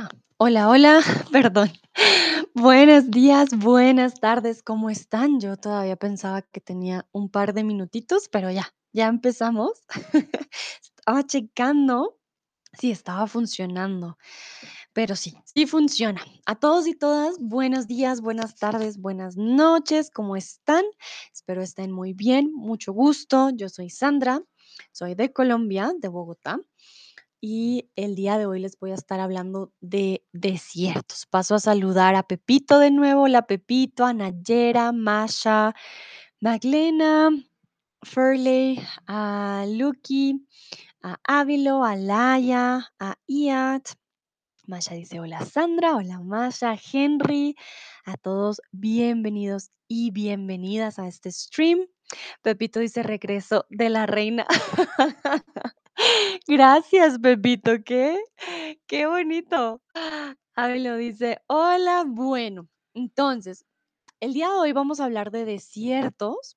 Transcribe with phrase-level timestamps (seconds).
[0.00, 1.00] Ah, hola, hola,
[1.32, 1.72] perdón.
[2.54, 5.40] Buenos días, buenas tardes, ¿cómo están?
[5.40, 9.82] Yo todavía pensaba que tenía un par de minutitos, pero ya, ya empezamos.
[10.96, 12.16] Estaba checando
[12.78, 14.18] si estaba funcionando,
[14.92, 16.24] pero sí, sí funciona.
[16.46, 20.84] A todos y todas, buenos días, buenas tardes, buenas noches, ¿cómo están?
[21.32, 23.50] Espero estén muy bien, mucho gusto.
[23.50, 24.42] Yo soy Sandra,
[24.92, 26.60] soy de Colombia, de Bogotá.
[27.40, 31.26] Y el día de hoy les voy a estar hablando de desiertos.
[31.26, 33.22] Paso a saludar a Pepito de nuevo.
[33.22, 35.72] Hola Pepito, a Nayera, Masha,
[36.40, 37.30] Maglena,
[38.02, 40.48] Furley, a Lucky,
[41.00, 43.90] a Ávilo, a Laia, a Iat.
[44.66, 47.54] Masha dice hola Sandra, hola Masha, Henry,
[48.04, 51.86] a todos bienvenidos y bienvenidas a este stream.
[52.42, 54.44] Pepito dice regreso de la reina.
[56.46, 58.18] Gracias, Pepito, qué,
[58.86, 59.82] qué bonito.
[60.54, 63.64] Ávilo dice, hola, bueno, entonces,
[64.20, 66.56] el día de hoy vamos a hablar de desiertos.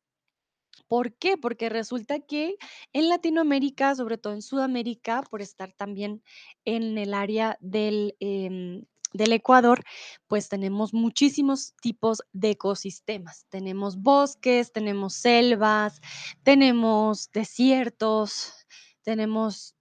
[0.87, 1.37] ¿Por qué?
[1.37, 2.55] Porque resulta que
[2.93, 6.23] en Latinoamérica, sobre todo en Sudamérica, por estar también
[6.65, 8.83] en el área del, em,
[9.13, 9.83] del Ecuador,
[10.27, 13.45] pues tenemos muchísimos tipos de ecosistemas.
[13.49, 16.01] Tenemos bosques, tenemos selvas,
[16.43, 18.60] tenemos desiertos,
[19.03, 19.75] tenemos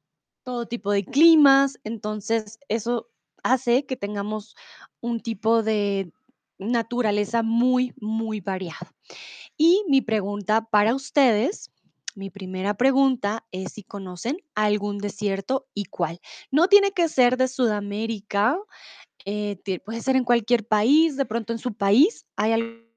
[0.44, 1.78] todo tipo de climas.
[1.84, 3.10] Entonces, eso
[3.42, 4.54] hace que tengamos
[5.00, 6.12] un tipo de
[6.58, 8.92] naturaleza muy, muy variada.
[9.56, 11.70] Y mi pregunta para ustedes,
[12.14, 16.20] mi primera pregunta es si conocen algún desierto y cuál.
[16.50, 18.58] No tiene que ser de Sudamérica,
[19.24, 22.90] eh, puede ser en cualquier país, de pronto en su país hay algún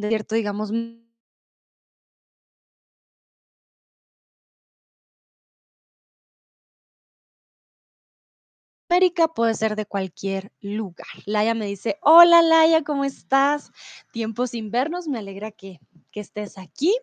[0.00, 0.72] desierto, digamos,
[8.92, 11.06] en América, puede ser de cualquier lugar.
[11.24, 13.72] Laia me dice, hola Laia, ¿cómo estás?
[14.12, 15.80] Tiempo sin vernos, me alegra que,
[16.10, 16.94] que estés aquí.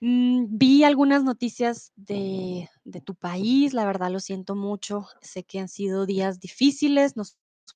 [0.00, 5.06] Mm, vi algunas noticias de, de tu país, la verdad lo siento mucho.
[5.20, 7.24] Sé que han sido días difíciles, no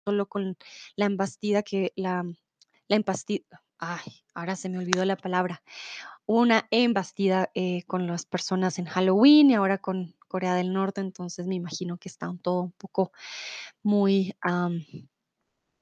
[0.04, 0.56] solo con
[0.94, 2.24] la embastida que la,
[2.86, 5.62] la embastida, ay, ahora se me olvidó la palabra,
[6.24, 11.46] una embastida eh, con las personas en Halloween y ahora con Corea del Norte, entonces
[11.46, 13.12] me imagino que está un todo un poco
[13.82, 14.34] muy,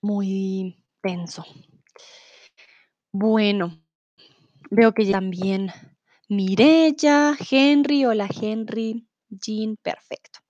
[0.00, 1.44] muy tenso.
[3.12, 3.80] Bueno,
[4.70, 5.70] veo que también
[6.28, 10.40] Mirella, Henry, hola Henry, Jean, perfecto.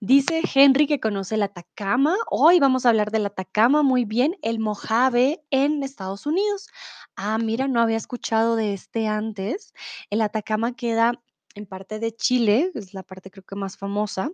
[0.00, 2.14] Dice Henry que conoce el Atacama.
[2.30, 6.68] Hoy vamos a hablar del Atacama, muy bien, el Mojave en Estados Unidos.
[7.16, 9.72] Ah, mira, no había escuchado de este antes.
[10.10, 11.22] El Atacama queda
[11.56, 14.30] en parte de Chile, es la parte creo que más famosa.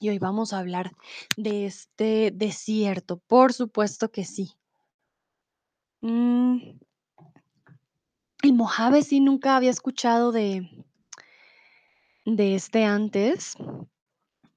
[0.00, 0.92] Y hoy vamos a hablar
[1.36, 3.18] de este desierto.
[3.18, 4.52] Por supuesto que sí.
[6.00, 6.78] Mm,
[8.42, 10.68] el Mojave sí nunca había escuchado de,
[12.24, 13.56] de este antes.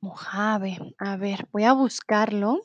[0.02, 0.78] Mojave.
[0.98, 2.62] A ver, voy a buscarlo.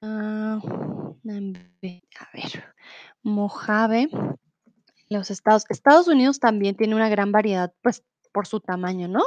[0.00, 2.74] Ah, a ver,
[3.22, 4.08] Mojave,
[5.12, 9.22] los Estados, Estados Unidos también tiene una gran variedad, pues por su tamaño, ¿no?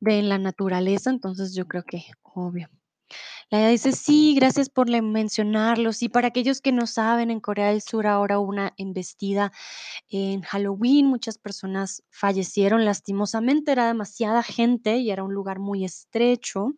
[0.00, 2.68] De la naturaleza, entonces yo creo que obvio.
[3.50, 5.92] La dice, sí, gracias por le- mencionarlo.
[5.92, 9.52] Sí, para aquellos que no saben, en Corea del Sur ahora hubo una embestida
[10.10, 16.74] en Halloween, muchas personas fallecieron lastimosamente, era demasiada gente y era un lugar muy estrecho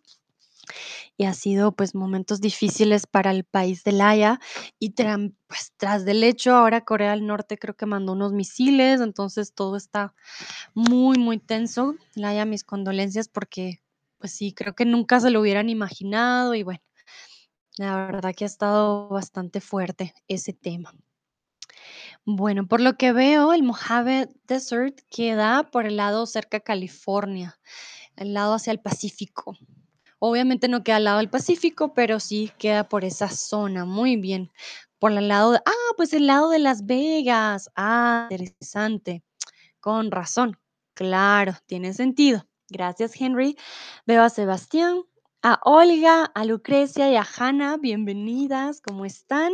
[1.17, 4.41] y ha sido pues momentos difíciles para el país de Laia
[4.79, 9.01] y tram- pues tras del hecho ahora Corea del Norte creo que mandó unos misiles,
[9.01, 10.15] entonces todo está
[10.75, 11.97] muy muy tenso.
[12.15, 13.83] Laia, mis condolencias porque
[14.19, 16.81] pues sí, creo que nunca se lo hubieran imaginado y bueno,
[17.79, 20.95] la verdad que ha estado bastante fuerte ese tema.
[22.25, 27.59] Bueno, por lo que veo, el Mojave Desert queda por el lado cerca de California,
[28.17, 29.57] el lado hacia el Pacífico.
[30.25, 33.85] Obviamente no queda al lado del Pacífico, pero sí queda por esa zona.
[33.85, 34.53] Muy bien.
[35.01, 37.69] Por el lado de, ah, pues el lado de Las Vegas.
[37.75, 39.25] Ah, interesante.
[39.81, 40.57] Con razón.
[40.95, 42.47] Claro, tiene sentido.
[42.69, 43.57] Gracias, Henry.
[44.07, 45.03] Veo a Sebastián,
[45.43, 47.77] a Olga, a Lucrecia y a Hanna.
[47.77, 48.81] Bienvenidas.
[48.81, 49.53] ¿Cómo están?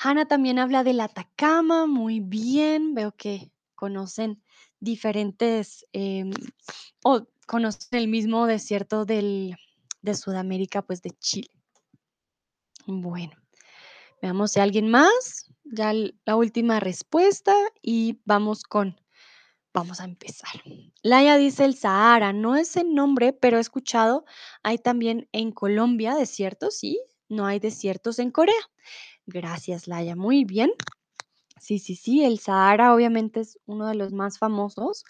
[0.00, 1.86] Hanna también habla del Atacama.
[1.86, 2.94] Muy bien.
[2.96, 4.42] Veo que conocen
[4.80, 6.32] diferentes em,
[7.04, 9.56] o conocen el mismo desierto del,
[10.02, 11.50] de Sudamérica, pues de Chile.
[12.86, 13.32] Bueno,
[14.20, 15.50] veamos si alguien más.
[15.64, 18.96] Ya la última respuesta y vamos con
[19.74, 20.52] Vamos a empezar.
[21.02, 24.24] Laia dice el Sahara, no es el nombre, pero he escuchado,
[24.62, 28.54] hay también en Colombia desiertos, sí, no hay desiertos en Corea.
[29.26, 30.70] Gracias, Laia, muy bien.
[31.60, 35.04] Sí, sí, sí, el Sahara obviamente es uno de los más famosos.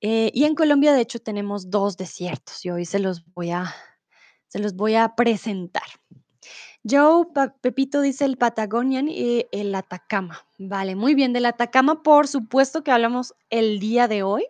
[0.00, 3.74] Eh, y en Colombia, de hecho, tenemos dos desiertos y hoy se los voy a,
[4.46, 5.82] se los voy a presentar.
[6.88, 7.26] Joe
[7.60, 10.46] Pepito dice el Patagonian y el Atacama.
[10.58, 14.46] Vale, muy bien, del Atacama, por supuesto que hablamos el día de hoy.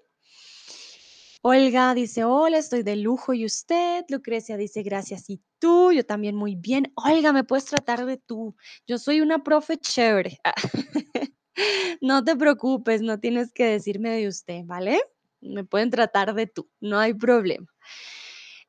[1.42, 4.04] Olga dice, hola, estoy de lujo y usted.
[4.08, 5.92] Lucrecia dice, gracias y tú.
[5.92, 6.92] Yo también muy bien.
[6.96, 8.56] Olga, me puedes tratar de tú.
[8.86, 10.40] Yo soy una profe chévere.
[12.00, 15.00] No te preocupes, no tienes que decirme de usted, ¿vale?
[15.40, 17.66] Me pueden tratar de tú, no hay problema.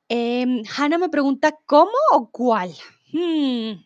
[0.07, 2.71] Em, Hannah me pregunta, ¿cómo o cuál?
[3.12, 3.83] Hmm,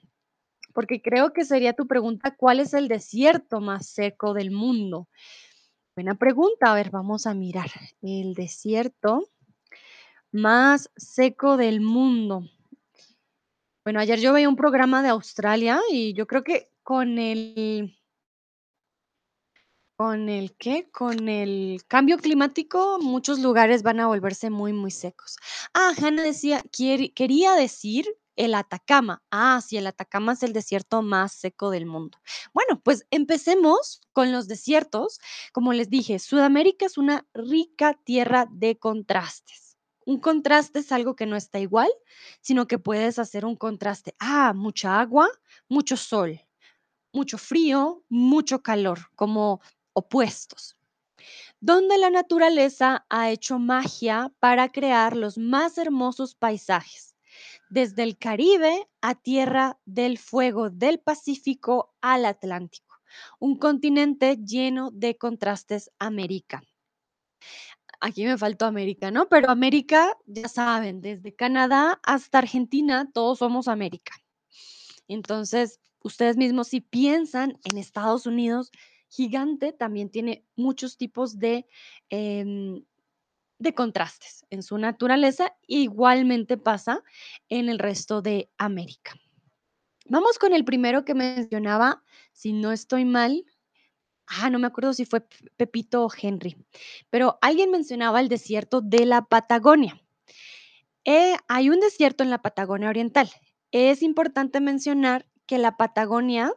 [0.73, 5.07] porque creo que sería tu pregunta, ¿cuál es el desierto más seco del mundo?
[5.95, 7.69] Buena pregunta, a ver, vamos a mirar.
[8.01, 9.29] El desierto
[10.31, 12.49] más seco del mundo.
[13.83, 17.95] Bueno, ayer yo veía un programa de Australia y yo creo que con el
[20.03, 20.89] ¿Con el qué?
[20.91, 25.37] Con el cambio climático, muchos lugares van a volverse muy, muy secos.
[25.73, 29.23] Ah, Hannah decía, quería decir el Atacama.
[29.31, 32.17] Ah, sí, el Atacama es el desierto más seco del mundo.
[32.53, 35.21] Bueno, pues empecemos con los desiertos.
[35.53, 39.77] Como les dije, Sudamérica es una rica tierra de contrastes.
[40.05, 41.89] Un contraste es algo que no está igual,
[42.41, 44.15] sino que puedes hacer un contraste.
[44.19, 45.29] Ah, mucha agua,
[45.69, 46.41] mucho sol
[47.13, 49.61] mucho frío, mucho calor, como
[49.93, 50.75] opuestos,
[51.59, 57.15] donde la naturaleza ha hecho magia para crear los más hermosos paisajes,
[57.69, 62.99] desde el Caribe a Tierra del Fuego del Pacífico al Atlántico,
[63.39, 66.61] un continente lleno de contrastes América.
[67.99, 69.29] Aquí me faltó América, ¿no?
[69.29, 74.13] Pero América, ya saben, desde Canadá hasta Argentina, todos somos América.
[75.07, 78.71] Entonces, ustedes mismos, si piensan en Estados Unidos,
[79.13, 81.67] gigante también tiene muchos tipos de,
[82.09, 82.83] em,
[83.59, 85.55] de contrastes en su naturaleza.
[85.67, 87.03] Igualmente pasa
[87.47, 89.13] en el resto de América.
[90.07, 93.45] Vamos con el primero que mencionaba, si no estoy mal.
[94.25, 95.21] Ah, no me acuerdo si fue
[95.57, 96.57] Pepito o Henry,
[97.09, 100.01] pero alguien mencionaba el desierto de la Patagonia.
[101.05, 103.29] Eh, hay un desierto en la Patagonia Oriental.
[103.71, 106.53] Es importante mencionar que la Patagonia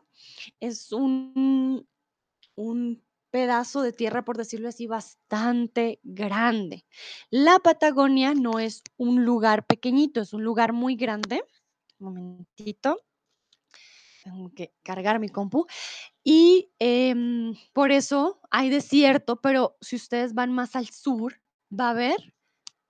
[0.61, 1.87] es un,
[2.57, 6.85] un pedazo de tierra, por decirlo así, bastante grande.
[7.31, 11.45] La Patagonia no es un lugar pequeñito, es un lugar muy grande.
[11.99, 12.99] Un momentito,
[14.25, 15.67] tengo que cargar mi compu.
[16.25, 21.91] Y em, por eso hay desierto, pero si ustedes van más al sur, va a
[21.91, 22.35] haber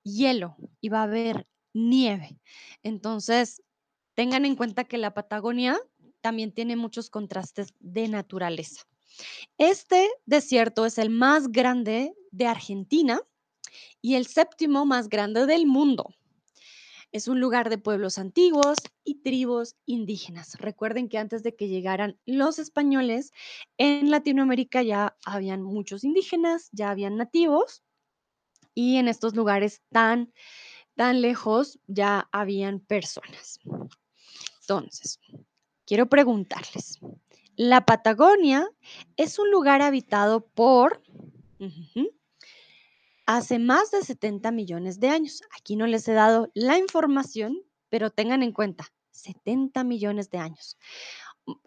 [0.03, 2.41] hielo y va a haber nieve.
[2.83, 3.63] Entonces,
[4.15, 5.79] tengan en cuenta que la Patagonia
[6.23, 8.87] también tiene muchos contrastes de naturaleza.
[9.59, 13.21] Este desierto es el más grande de Argentina
[14.01, 16.15] y el séptimo más grande del mundo.
[17.13, 20.59] Es un lugar de pueblos antiguos y tribus indígenas.
[20.59, 23.33] Recuerden que antes de que llegaran los españoles,
[23.79, 27.83] en Latinoamérica ya habían muchos indígenas, ya habían nativos
[28.75, 30.33] y en estos lugares tan
[30.97, 33.61] tan lejos ya habían personas.
[34.63, 35.21] Entonces,
[35.85, 36.99] quiero preguntarles,
[37.57, 38.69] ¿la Patagonia
[39.17, 41.03] es un lugar habitado por
[43.27, 45.43] hace más de 70 millones de años?
[45.59, 50.77] Aquí no les he dado la información, pero tengan en cuenta, 70 millones de años.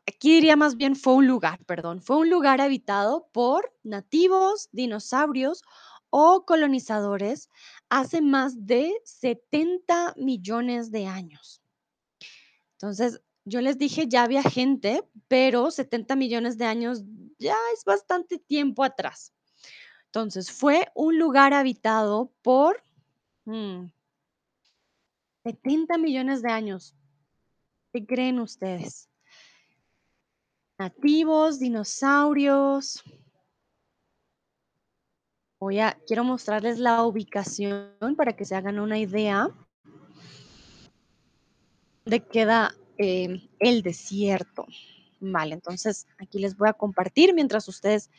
[0.08, 5.64] Aquí diría más bien fue un lugar, perdón, fue un lugar habitado por nativos, dinosaurios
[6.10, 7.50] o colonizadores
[7.90, 11.62] hace más de 70 millones de años.
[12.74, 17.04] Entonces, yo les dije, ya había gente, pero 70 millones de años
[17.40, 19.34] ya es bastante tiempo atrás.
[20.06, 22.84] Entonces, fue un lugar habitado por
[23.46, 23.88] mm,
[25.44, 26.96] 70 millones de años.
[27.92, 29.10] ¿Qué creen ustedes?
[30.78, 33.04] Nativos, dinosaurios.
[35.60, 39.50] Voy a, quiero mostrarles la ubicación para que se hagan una idea
[42.06, 44.68] de queda eh, el desierto.
[45.22, 48.10] Vale, entonces aquí les voy a compartir mientras ustedes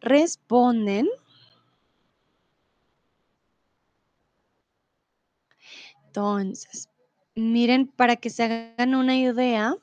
[0.00, 1.08] responden.
[6.06, 6.88] Entonces,
[7.34, 9.74] miren, para que se hagan una idea,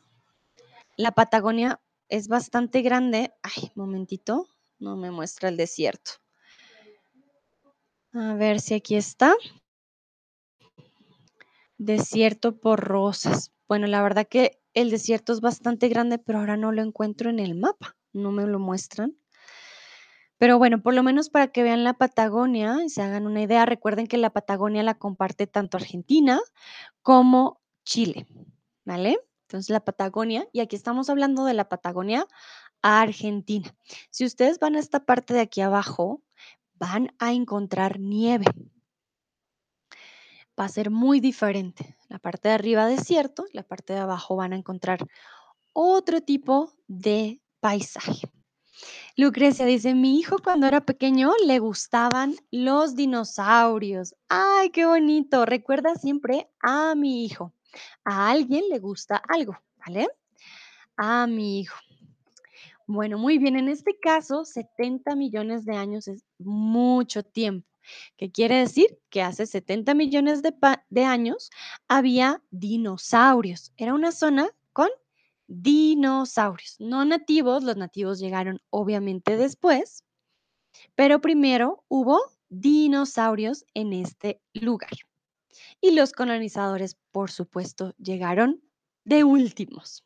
[0.97, 3.33] la Patagonia es bastante grande.
[3.41, 6.11] Ay, momentito, no me muestra el desierto.
[8.13, 9.35] A ver si aquí está.
[11.85, 13.51] Desierto por Rosas.
[13.67, 17.39] Bueno, la verdad que el desierto es bastante grande, pero ahora no lo encuentro en
[17.39, 19.17] el mapa, no me lo muestran.
[20.37, 23.65] Pero bueno, por lo menos para que vean la Patagonia y se hagan una idea,
[23.65, 26.39] recuerden que la Patagonia la comparte tanto Argentina
[27.01, 28.27] como Chile,
[28.85, 29.19] ¿vale?
[29.41, 32.27] Entonces la Patagonia, y aquí estamos hablando de la Patagonia
[32.81, 33.75] Argentina.
[34.09, 36.23] Si ustedes van a esta parte de aquí abajo,
[36.75, 38.45] van a encontrar nieve.
[40.59, 41.97] Va a ser muy diferente.
[42.09, 44.99] La parte de arriba desierto, la parte de abajo van a encontrar
[45.73, 48.29] otro tipo de paisaje.
[49.15, 54.15] Lucrecia dice, mi hijo cuando era pequeño le gustaban los dinosaurios.
[54.29, 55.45] Ay, qué bonito.
[55.45, 57.53] Recuerda siempre a mi hijo.
[58.03, 60.07] A alguien le gusta algo, ¿vale?
[60.97, 61.77] A mi hijo.
[62.85, 63.55] Bueno, muy bien.
[63.55, 67.67] En este caso, 70 millones de años es mucho tiempo.
[68.17, 68.99] ¿Qué quiere decir?
[69.09, 70.53] Que hace 70 millones de,
[70.89, 71.49] de años
[71.87, 73.73] había dinosaurios.
[73.77, 74.89] Era una zona con
[75.47, 77.63] dinosaurios, no nativos.
[77.63, 80.03] Los nativos llegaron obviamente después,
[80.95, 84.91] pero primero hubo dinosaurios en este lugar.
[85.81, 88.63] Y los colonizadores, por supuesto, llegaron
[89.05, 90.05] de últimos.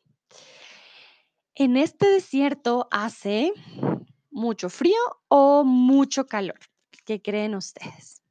[1.54, 3.52] En este desierto hace
[4.30, 6.58] mucho frío o mucho calor.
[7.08, 8.22] ¿Qué creen ustedes?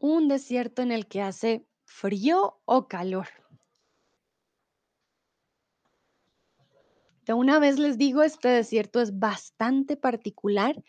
[0.00, 3.28] Un desierto en el que hace frío o calor.
[7.24, 10.82] De una vez les digo, este desierto es bastante particular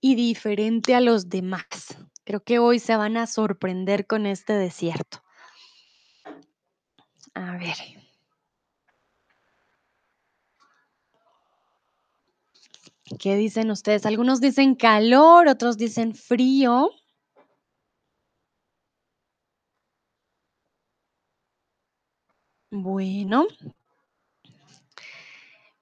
[0.00, 1.96] y diferente a los demás.
[2.24, 5.22] Creo que hoy se van a sorprender con este desierto.
[7.34, 7.76] A ver.
[13.20, 14.04] ¿Qué dicen ustedes?
[14.04, 16.90] Algunos dicen calor, otros dicen frío.
[22.70, 23.46] Bueno,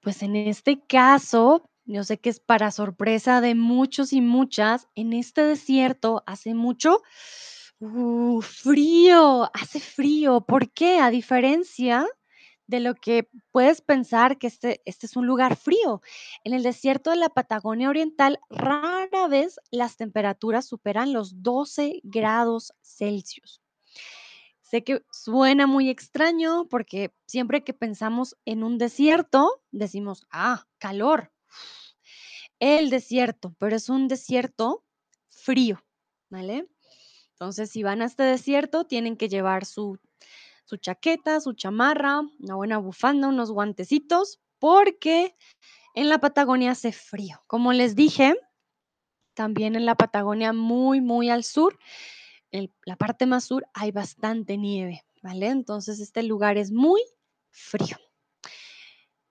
[0.01, 5.11] pues en este caso, yo sé que es para sorpresa de muchos y muchas, en
[5.13, 7.01] este desierto hace mucho
[7.79, 10.41] uh, frío, hace frío.
[10.41, 10.99] ¿Por qué?
[10.99, 12.05] A diferencia
[12.67, 16.01] de lo que puedes pensar que este, este es un lugar frío.
[16.43, 22.73] En el desierto de la Patagonia Oriental, rara vez las temperaturas superan los 12 grados
[22.81, 23.61] Celsius.
[24.61, 31.31] Sé que suena muy extraño porque siempre que pensamos en un desierto, decimos, ah, calor,
[32.59, 34.83] el desierto, pero es un desierto
[35.29, 35.83] frío,
[36.29, 36.67] ¿vale?
[37.33, 39.99] Entonces, si van a este desierto, tienen que llevar su,
[40.65, 45.35] su chaqueta, su chamarra, una buena bufanda, unos guantecitos, porque
[45.93, 47.43] en la Patagonia hace frío.
[47.47, 48.35] Como les dije,
[49.33, 51.77] también en la Patagonia muy, muy al sur,
[52.51, 55.47] en la parte más sur hay bastante nieve, ¿vale?
[55.47, 57.01] Entonces este lugar es muy
[57.51, 57.97] frío.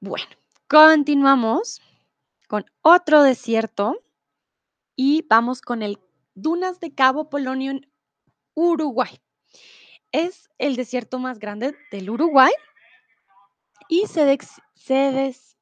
[0.01, 0.27] Bueno,
[0.69, 1.81] continuamos
[2.49, 3.97] con otro desierto
[4.97, 5.99] y vamos con el
[6.35, 7.91] Dunas de Cabo Polonio en
[8.55, 9.21] Uruguay.
[10.15, 12.53] Es el desierto más grande del Uruguay
[13.89, 14.39] y se,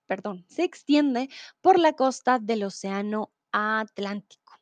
[0.07, 1.31] perdón, se extiende
[1.63, 4.61] por la costa del Océano Atlántico.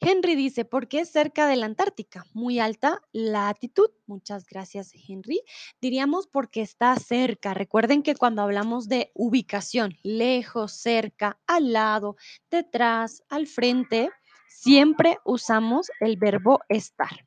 [0.00, 2.24] Henry dice, ¿por qué cerca de la Antártica?
[2.32, 3.90] Muy alta latitud.
[4.06, 5.40] Muchas gracias, Henry.
[5.80, 7.54] Diríamos porque está cerca.
[7.54, 12.16] Recuerden que cuando hablamos de ubicación, lejos, cerca, al lado,
[12.50, 14.10] detrás, al frente,
[14.48, 17.24] siempre usamos el verbo estar.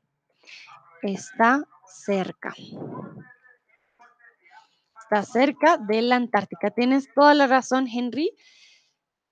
[1.01, 2.53] Está cerca.
[5.01, 6.71] Está cerca de la Antártica.
[6.71, 8.35] Tienes toda la razón, Henry.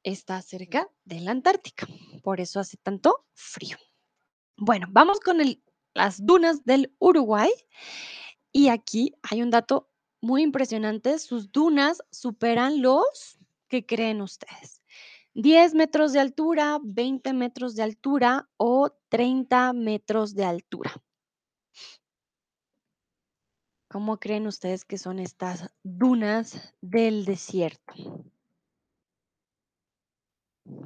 [0.03, 1.88] Está cerca de la Antártica.
[2.22, 3.77] Por eso hace tanto frío.
[4.57, 5.39] Bueno, vamos con
[5.93, 7.51] las dunas del Uruguay.
[8.51, 9.89] Y aquí hay un dato
[10.22, 11.17] muy impresionante.
[11.19, 14.83] Sus dunas superan los, ¿qué creen ustedes?
[15.33, 21.02] 10 metros de altura, 20 metros de altura o 30 metros de altura.
[23.93, 27.93] ¿Cómo creen ustedes que son estas dunas del desierto?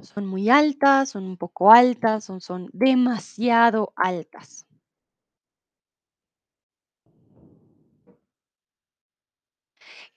[0.02, 1.08] ¿Son muy altas?
[1.08, 2.28] ¿Son un poco altas?
[2.28, 4.66] ¿O son demasiado altas?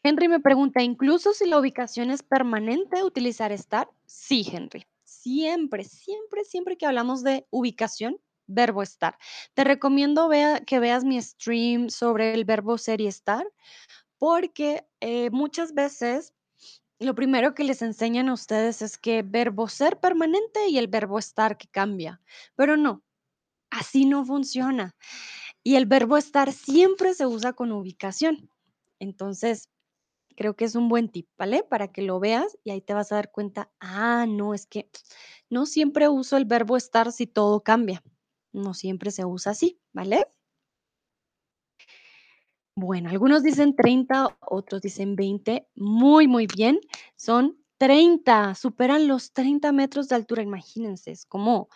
[0.03, 3.89] Henry me pregunta, ¿incluso si la ubicación es permanente, utilizar estar?
[4.05, 4.86] Sí, Henry.
[5.05, 8.19] Siempre, siempre, siempre que hablamos de ubicación,
[8.51, 9.17] verbo estar.
[9.53, 13.46] Te recomiendo vea- que veas mi stream sobre el verbo ser y estar,
[14.17, 16.34] porque eh, muchas veces
[17.00, 21.20] lo primero que les enseñan a ustedes es que verbo ser permanente y el verbo
[21.20, 22.22] estar que cambia,
[22.55, 23.03] pero no,
[23.72, 24.96] así no funciona.
[25.63, 28.50] Y el verbo estar siempre se usa con ubicación.
[29.00, 29.70] Entonces,
[30.36, 31.63] creo que es un buen tip, ¿vale?
[31.63, 34.89] Para que lo veas y ahí te vas a dar cuenta, ah, no, es que
[35.50, 38.03] no siempre uso el verbo estar si todo cambia.
[38.53, 40.25] No siempre se usa así, ¿vale?
[42.75, 45.67] Bueno, algunos dicen 30, otros dicen 20.
[45.75, 46.79] Muy, muy bien.
[47.15, 50.41] Son 30, superan los 30 metros de altura.
[50.43, 51.70] Imagínense, es como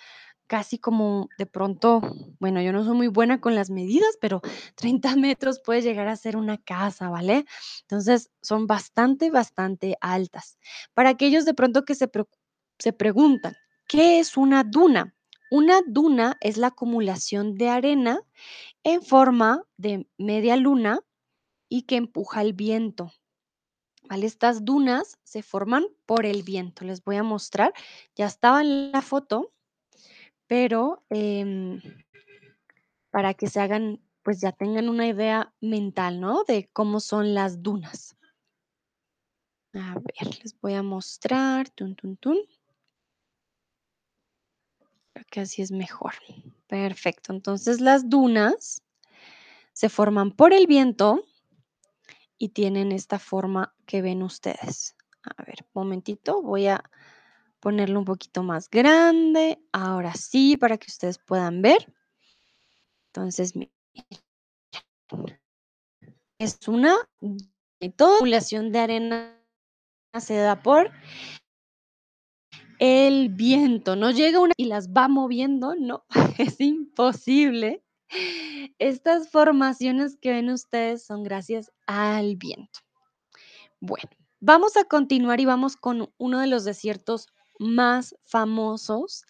[0.48, 2.02] casi como de pronto,
[2.40, 4.42] bueno, yo no soy muy buena con las medidas, pero
[4.76, 7.46] 30 metros puede llegar a ser una casa, ¿vale?
[7.82, 10.60] Entonces, son bastante, bastante altas.
[10.94, 12.10] Para aquellos de pronto que se,
[12.80, 13.56] se preguntan,
[13.88, 15.15] ¿qué es una duna?
[15.56, 18.20] Una duna es la acumulación de arena
[18.84, 21.00] en forma de media luna
[21.70, 23.14] y que empuja el viento.
[24.10, 24.26] ¿Vale?
[24.26, 26.84] Estas dunas se forman por el viento.
[26.84, 27.72] Les voy a mostrar.
[28.18, 29.54] Ya estaba en la foto,
[30.46, 31.80] pero em,
[33.10, 36.44] para que se hagan, pues ya tengan una idea mental, ¿no?
[36.44, 38.18] De cómo son las dunas.
[39.74, 41.70] A ver, les voy a mostrar.
[41.70, 42.40] Tun, tun, tun.
[45.16, 46.14] Creo que así es mejor.
[46.68, 47.32] Perfecto.
[47.32, 48.84] Entonces las dunas
[49.72, 51.24] se forman por el viento
[52.38, 54.98] y tienen esta forma que ven ustedes.
[55.24, 56.84] A ver, momentito, voy a
[57.62, 59.58] ponerlo un poquito más grande.
[59.72, 61.94] Ahora sí, para que ustedes puedan ver.
[63.08, 63.54] Entonces,
[66.40, 66.98] es una
[67.80, 69.42] de arena
[70.20, 70.92] se da por
[72.80, 73.96] el viento.
[73.96, 76.06] No llega una y las va moviendo, no,
[76.38, 77.84] es imposible.
[78.80, 82.80] Estas formaciones que ven ustedes son gracias al viento.
[83.80, 84.10] Bueno,
[84.40, 87.28] vamos a continuar y vamos con uno de los desiertos
[87.60, 89.26] más famosos,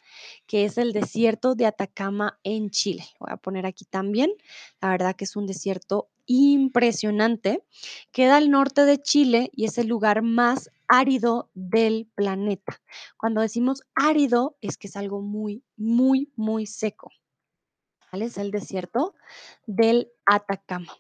[0.48, 3.06] que es el desierto de Atacama en Chile.
[3.20, 4.32] Voy a poner aquí también.
[4.82, 7.64] La verdad que es un desierto impresionante.
[8.12, 12.82] Queda al norte de Chile y es el lugar más árido del planeta.
[13.18, 17.12] Cuando decimos árido es que es algo muy, muy, muy seco.
[18.12, 18.26] ¿vale?
[18.26, 19.16] Es el desierto
[19.66, 20.94] del Atacama.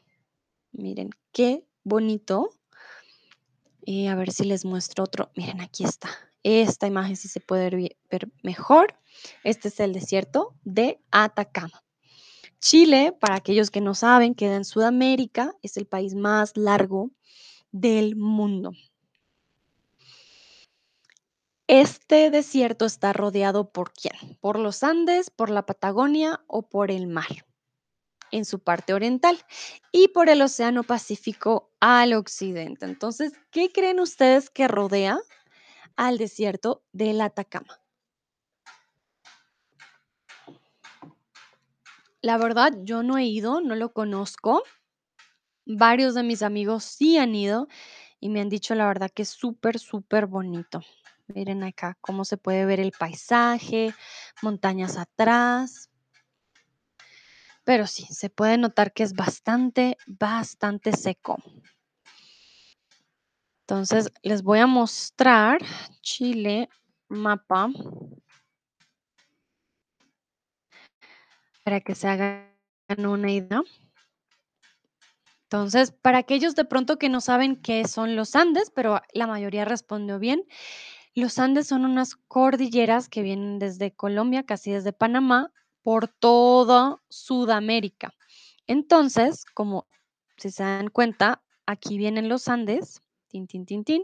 [0.71, 2.49] Miren qué bonito
[3.85, 5.31] eh, a ver si les muestro otro.
[5.35, 6.09] Miren, aquí está.
[6.43, 8.95] Esta imagen sí se puede ver, ver mejor.
[9.43, 11.83] Este es el desierto de Atacama.
[12.59, 15.55] Chile, para aquellos que no saben, queda en Sudamérica.
[15.61, 17.11] Es el país más largo
[17.71, 18.71] del mundo.
[21.67, 24.37] Este desierto está rodeado por quién?
[24.39, 27.45] Por los Andes, por la Patagonia o por el mar
[28.31, 29.37] en su parte oriental
[29.91, 32.85] y por el Océano Pacífico al occidente.
[32.85, 35.19] Entonces, ¿qué creen ustedes que rodea
[35.95, 37.79] al desierto del Atacama.
[42.21, 44.63] La verdad, yo no he ido, no lo conozco.
[45.65, 47.67] Varios de mis amigos sí han ido
[48.19, 50.81] y me han dicho la verdad que es súper, súper bonito.
[51.27, 53.93] Miren acá cómo se puede ver el paisaje,
[54.41, 55.89] montañas atrás.
[57.63, 61.37] Pero sí, se puede notar que es bastante, bastante seco.
[63.61, 65.57] Entonces, les voy a mostrar
[66.01, 66.69] Chile,
[67.09, 67.69] mapa,
[71.63, 72.45] para que se hagan
[72.99, 73.63] una idea.
[75.45, 79.65] Entonces, para aquellos de pronto que no saben qué son los Andes, pero la mayoría
[79.65, 80.43] respondió bien,
[81.15, 85.51] los Andes son unas cordilleras que vienen desde Colombia, casi desde Panamá,
[85.81, 88.13] por toda Sudamérica.
[88.67, 89.87] Entonces, como
[90.37, 94.03] si se dan cuenta, aquí vienen los Andes, tin, tin, tin, tin,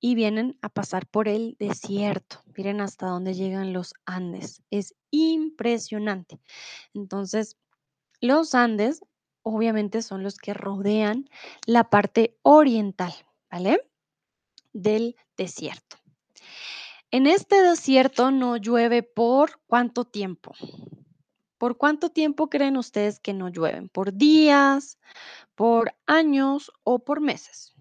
[0.00, 2.42] y vienen a pasar por el desierto.
[2.56, 4.62] Miren hasta dónde llegan los Andes.
[4.70, 6.40] Es impresionante.
[6.94, 7.58] Entonces,
[8.20, 9.02] los Andes
[9.42, 11.28] obviamente son los que rodean
[11.66, 13.12] la parte oriental,
[13.50, 13.80] ¿vale?
[14.72, 15.99] Del desierto.
[17.12, 20.54] En este desierto no llueve por cuánto tiempo.
[21.58, 23.88] ¿Por cuánto tiempo creen ustedes que no llueven?
[23.88, 24.96] ¿Por días,
[25.56, 27.74] por años o por meses?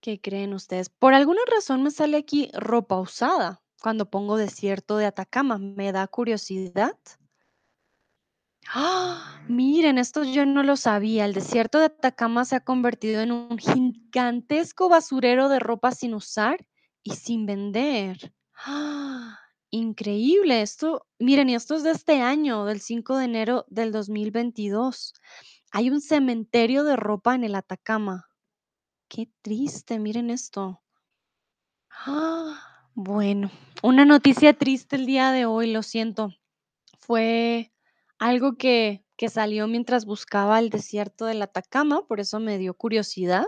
[0.00, 0.88] ¿Qué creen ustedes?
[0.88, 5.58] Por alguna razón me sale aquí ropa usada cuando pongo desierto de Atacama.
[5.58, 6.96] Me da curiosidad.
[8.68, 9.42] ¡Ah!
[9.48, 11.24] Miren, esto yo no lo sabía.
[11.24, 16.64] El desierto de Atacama se ha convertido en un gigantesco basurero de ropa sin usar
[17.04, 18.34] y sin vender.
[18.56, 19.38] ¡Ah!
[19.70, 20.62] Increíble.
[20.62, 25.14] Esto, miren, y esto es de este año, del 5 de enero del 2022.
[25.70, 28.28] Hay un cementerio de ropa en el Atacama.
[29.06, 30.82] Qué triste, miren esto.
[31.90, 32.88] ¡Ah!
[32.94, 36.30] Bueno, una noticia triste el día de hoy, lo siento.
[36.98, 37.72] Fue
[38.18, 43.46] algo que que salió mientras buscaba el desierto del Atacama, por eso me dio curiosidad,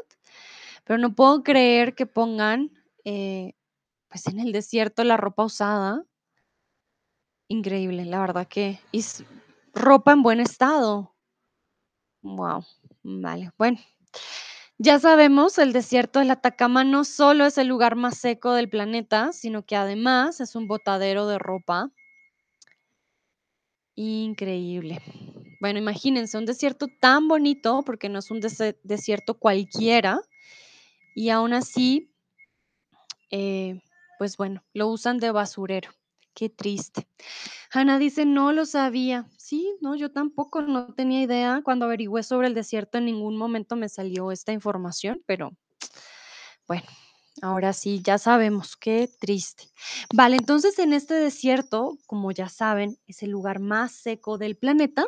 [0.84, 2.70] pero no puedo creer que pongan,
[3.06, 3.54] eh,
[4.08, 6.04] pues, en el desierto la ropa usada.
[7.50, 9.24] Increíble, la verdad que y s
[9.72, 11.12] ropa en buen estado.
[12.22, 12.64] Guau,
[13.02, 13.50] vale.
[13.58, 13.78] Bueno,
[14.78, 19.32] ya sabemos, el desierto del Atacama no solo es el lugar más seco del planeta,
[19.32, 21.90] sino que además es un botadero de ropa.
[23.96, 25.00] Increíble.
[25.60, 30.20] Bueno, imagínense un desierto tan bonito, porque no es un desierto cualquiera,
[31.14, 32.12] y aún así,
[33.30, 33.80] eh,
[34.18, 35.90] pues bueno, lo usan de basurero.
[36.34, 37.08] Qué triste.
[37.72, 39.26] Hannah dice: "No lo sabía".
[39.38, 41.62] Sí, no, yo tampoco, no tenía idea.
[41.64, 45.52] Cuando averigüé sobre el desierto, en ningún momento me salió esta información, pero
[46.66, 46.86] bueno,
[47.42, 49.64] ahora sí, ya sabemos, qué triste.
[50.14, 55.06] Vale, entonces en este desierto, como ya saben, es el lugar más seco del planeta,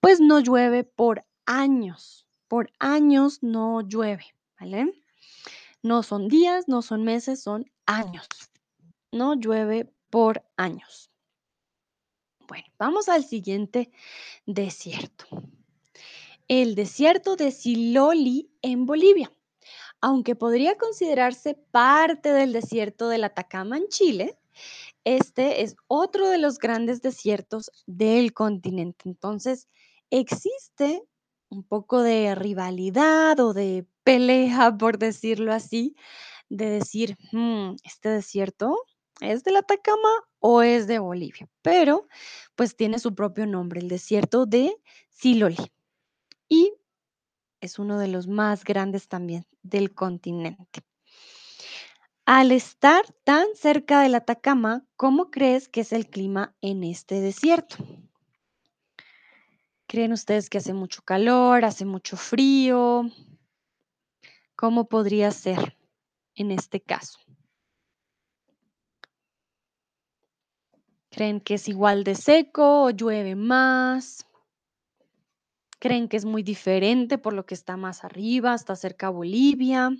[0.00, 4.26] pues no llueve por años, por años no llueve,
[4.60, 5.01] ¿vale?
[5.82, 8.28] No son días, no son meses, son años.
[9.10, 11.10] No llueve por años.
[12.46, 13.90] Bueno, vamos al siguiente
[14.46, 15.26] desierto.
[16.48, 19.32] El desierto de Siloli en Bolivia.
[20.00, 24.38] Aunque podría considerarse parte del desierto del Atacama en Chile,
[25.04, 29.08] este es otro de los grandes desiertos del continente.
[29.08, 29.68] Entonces,
[30.10, 31.02] existe
[31.48, 35.96] un poco de rivalidad o de pelea, por decirlo así,
[36.48, 38.76] de decir, mm, ¿este desierto
[39.20, 40.10] es del Atacama
[40.40, 41.48] o es de Bolivia?
[41.62, 42.08] Pero,
[42.56, 44.76] pues tiene su propio nombre, el desierto de
[45.10, 45.72] Siloli.
[46.48, 46.74] Y
[47.60, 50.82] es uno de los más grandes también del continente.
[52.26, 57.76] Al estar tan cerca del Atacama, ¿cómo crees que es el clima en este desierto?
[59.88, 63.04] ¿Creen ustedes que hace mucho calor, hace mucho frío?
[64.62, 65.76] ¿Cómo podría ser
[66.36, 67.18] en este caso?
[71.10, 74.24] ¿Creen que es igual de seco o llueve más?
[75.80, 79.90] ¿Creen que es muy diferente por lo que está más arriba, está cerca a Bolivia?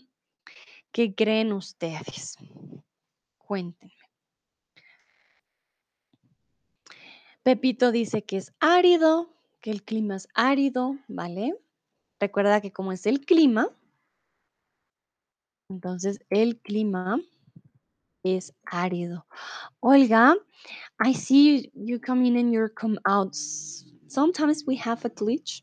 [0.92, 2.37] ¿Qué creen ustedes?
[3.38, 3.92] Cuéntenme.
[7.42, 11.59] Pepito dice que es árido, que el clima es árido, ¿vale?
[12.20, 13.68] Recuerda que como es el clima,
[15.72, 17.20] entonces el clima
[18.24, 19.24] es árido.
[19.80, 20.37] Olga,
[21.00, 23.35] I see you come in and you come out.
[24.08, 25.62] Sometimes we have a glitch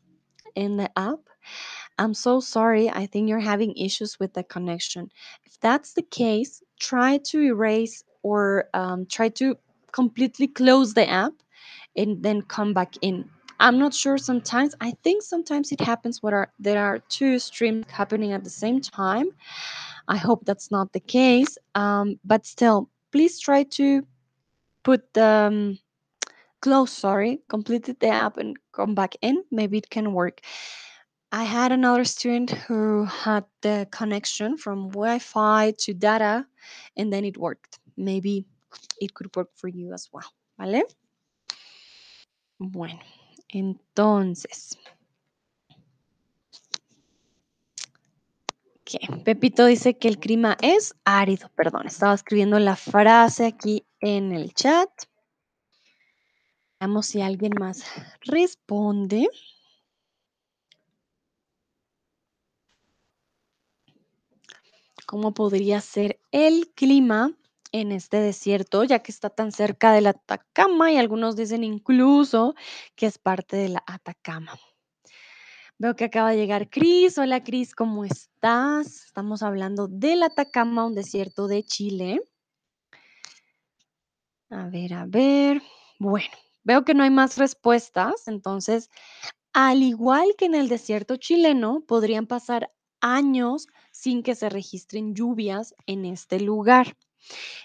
[0.54, 1.20] in the app.
[1.98, 2.90] I'm so sorry.
[2.90, 5.10] I think you're having issues with the connection.
[5.44, 9.56] If that's the case, try to erase or um, try to
[9.92, 11.32] completely close the app
[11.96, 13.28] and then come back in.
[13.60, 14.74] I'm not sure sometimes.
[14.80, 18.80] I think sometimes it happens when are, there are two streams happening at the same
[18.80, 19.28] time.
[20.08, 21.56] I hope that's not the case.
[21.74, 24.06] Um, but still, please try to
[24.82, 25.78] put the um,
[26.60, 29.42] close, sorry, completed the app and come back in.
[29.50, 30.40] Maybe it can work.
[31.32, 36.44] I had another student who had the connection from Wi Fi to data
[36.96, 37.78] and then it worked.
[37.96, 38.46] Maybe
[39.00, 40.26] it could work for you as well.
[40.58, 40.82] ¿Vale?
[42.58, 43.00] Bueno,
[43.54, 44.76] entonces.
[49.24, 51.50] Pepito dice que el clima es árido.
[51.54, 54.90] Perdón, estaba escribiendo la frase aquí en el chat.
[56.80, 57.84] Veamos si alguien más
[58.22, 59.28] responde.
[65.06, 67.32] ¿Cómo podría ser el clima
[67.72, 72.54] en este desierto, ya que está tan cerca del Atacama y algunos dicen incluso
[72.94, 74.58] que es parte de la Atacama?
[75.80, 77.16] Veo que acaba de llegar Cris.
[77.16, 79.06] Hola Cris, ¿cómo estás?
[79.06, 82.20] Estamos hablando del Atacama, un desierto de Chile.
[84.50, 85.62] A ver, a ver.
[85.98, 86.28] Bueno,
[86.64, 88.90] veo que no hay más respuestas, entonces,
[89.54, 95.74] al igual que en el desierto chileno, podrían pasar años sin que se registren lluvias
[95.86, 96.94] en este lugar.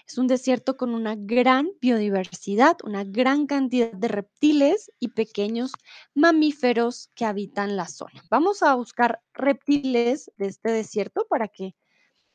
[0.06, 5.72] Es un desierto con una gran biodiversidad, una gran cantidad de reptiles y pequeños
[6.14, 8.22] mamíferos que habitan la zona.
[8.30, 11.74] Vamos a buscar reptiles de este desierto para que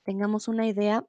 [0.04, 1.06] tengamos una idea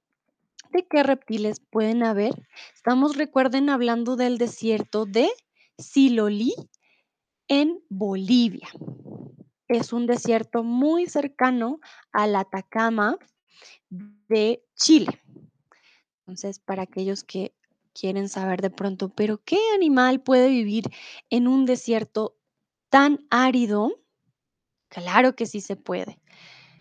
[0.71, 2.35] de qué reptiles pueden haber.
[2.75, 5.31] Estamos, recuerden, hablando del desierto de
[5.79, 6.55] Silolí
[7.49, 8.69] en Bolivia.
[9.69, 11.81] es un desierto muy cercano
[12.13, 13.17] al Atacama
[13.89, 15.23] de Chile.
[16.27, 17.55] Entonces, para aquellos que
[17.95, 20.85] quieren saber de pronto, pero ¿qué animal puede vivir
[21.31, 22.37] en un desierto
[22.91, 23.91] tan árido?
[24.89, 26.21] Claro que sí se puede.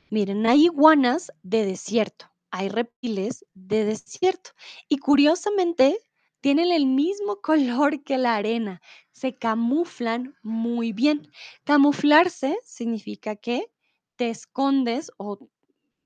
[0.10, 4.52] Miren, hay iguanas de desierto, hay reptiles de desierto
[4.90, 6.00] y curiosamente
[6.42, 11.32] tienen el mismo color que la arena, se camuflan muy bien.
[11.64, 13.72] Camuflarse significa que
[14.18, 15.40] te escondes o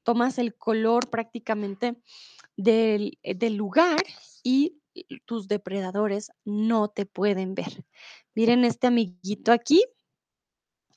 [0.03, 1.95] tomas el color prácticamente
[2.57, 4.03] del, eh, del lugar
[4.43, 4.79] y
[5.25, 7.85] tus depredadores no te pueden ver.
[8.33, 9.83] Miren este amiguito aquí,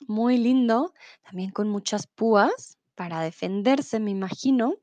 [0.07, 0.93] muy lindo,
[1.23, 4.75] también con muchas púas para defenderse, me imagino.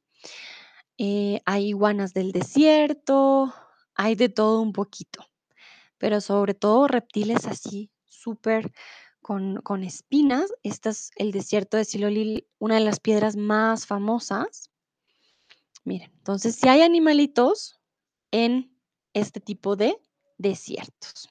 [0.99, 3.53] Eh, hay iguanas del desierto,
[3.95, 5.25] hay de todo un poquito,
[5.99, 8.73] pero sobre todo reptiles así, súper
[9.21, 10.53] con, con espinas.
[10.63, 14.71] Este es el desierto de Silolil, una de las piedras más famosas.
[15.87, 17.81] Miren, entonces si hay animalitos
[18.33, 18.77] en
[19.15, 19.97] este tipo de
[20.37, 21.29] desiertos.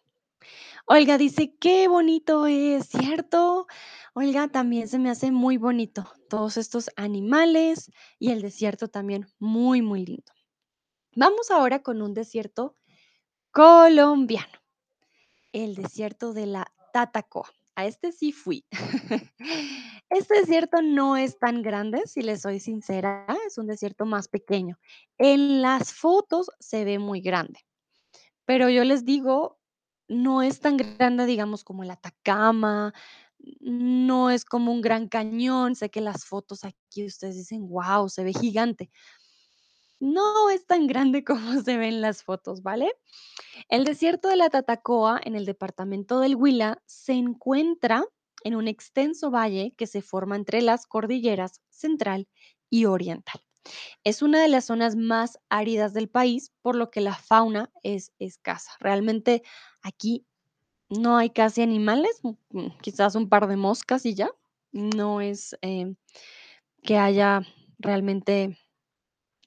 [0.85, 3.67] Olga dice, qué bonito es, ¿cierto?
[4.13, 9.81] Olga, también se me hace muy bonito todos estos animales y el desierto también muy,
[9.81, 10.31] muy lindo.
[11.17, 12.77] Vamos ahora con un desierto
[13.51, 14.61] colombiano,
[15.51, 17.51] el desierto de la Tatacoa.
[17.75, 18.65] A este sí fui.
[20.09, 24.77] Este desierto no es tan grande, si les soy sincera, es un desierto más pequeño.
[25.17, 27.59] En las fotos se ve muy grande,
[28.45, 29.59] pero yo les digo,
[30.07, 32.93] no es tan grande, digamos, como el Atacama,
[33.59, 35.75] no es como un gran cañón.
[35.75, 38.89] Sé que las fotos aquí ustedes dicen, wow, se ve gigante.
[39.99, 42.91] No es tan grande como se ve en las fotos, ¿vale?
[43.69, 48.03] El desierto de la Tatacoa, en el departamento del Huila, se encuentra
[48.45, 52.29] en un extenso valle que se forma entre las cordilleras central
[52.69, 53.41] y oriental.
[54.03, 58.13] Es una de las zonas más áridas del país, por lo que la fauna es
[58.19, 58.71] escasa.
[58.79, 59.41] Realmente
[59.81, 60.25] aquí
[60.89, 64.29] no hay casi animales, mm, mm, quizás un par de moscas y ya.
[64.71, 65.95] No es eh,
[66.83, 67.41] que haya
[67.79, 68.59] realmente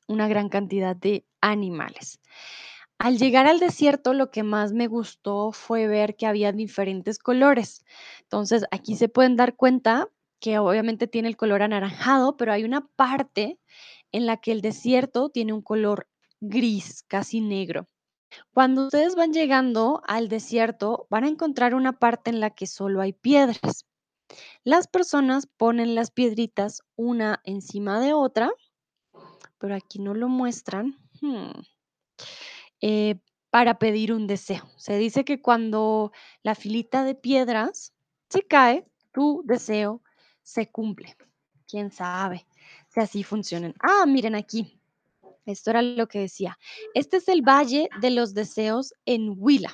[0.09, 2.21] una gran cantidad de animales.
[2.99, 7.85] Al llegar al desierto, lo que más me gustó fue ver que había diferentes colores.
[8.23, 10.09] Entonces, aquí se pueden dar cuenta
[10.41, 13.59] que obviamente tiene el color anaranjado, pero hay una parte
[14.11, 16.09] en la que el desierto tiene un color
[16.41, 17.87] gris, casi negro.
[18.53, 23.01] Cuando ustedes van llegando al desierto, van a encontrar una parte en la que solo
[23.01, 23.85] hay piedras.
[24.65, 28.51] Las personas ponen las piedritas una encima de otra,
[29.59, 30.99] pero aquí no lo muestran.
[31.21, 31.53] Hmm.
[32.81, 33.17] Eh,
[33.51, 34.69] para pedir un deseo.
[34.77, 36.12] Se dice que cuando
[36.43, 37.95] la filita de piedras
[38.29, 40.03] se cae, tu deseo
[40.43, 41.17] se cumple.
[41.67, 42.47] ¿Quién sabe
[42.88, 43.75] si así funcionan?
[43.81, 44.79] Ah, miren aquí.
[45.47, 46.59] Esto era lo que decía.
[46.93, 49.73] Este es el Valle de los Deseos en Huila.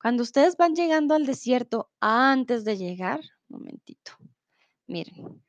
[0.00, 4.12] Cuando ustedes van llegando al desierto, antes de llegar, momentito,
[4.86, 5.42] miren,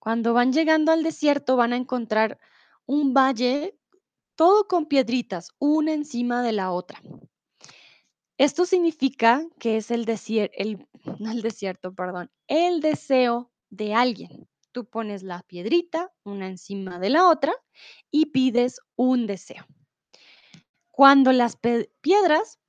[0.00, 2.40] cuando van llegando al desierto van a encontrar
[2.86, 3.78] un valle
[4.38, 7.02] todo con piedritas, una encima de la otra.
[8.36, 10.86] Esto significa que es el desierto, el,
[11.32, 14.48] el desierto, perdón, el deseo de alguien.
[14.70, 17.52] Tú pones la piedrita una encima de la otra
[18.12, 19.66] y pides un deseo.
[20.92, 22.60] Cuando las piedras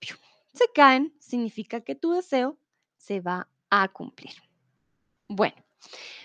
[0.54, 2.58] se caen, significa que tu deseo
[2.98, 4.34] se va a cumplir.
[5.28, 5.64] Bueno,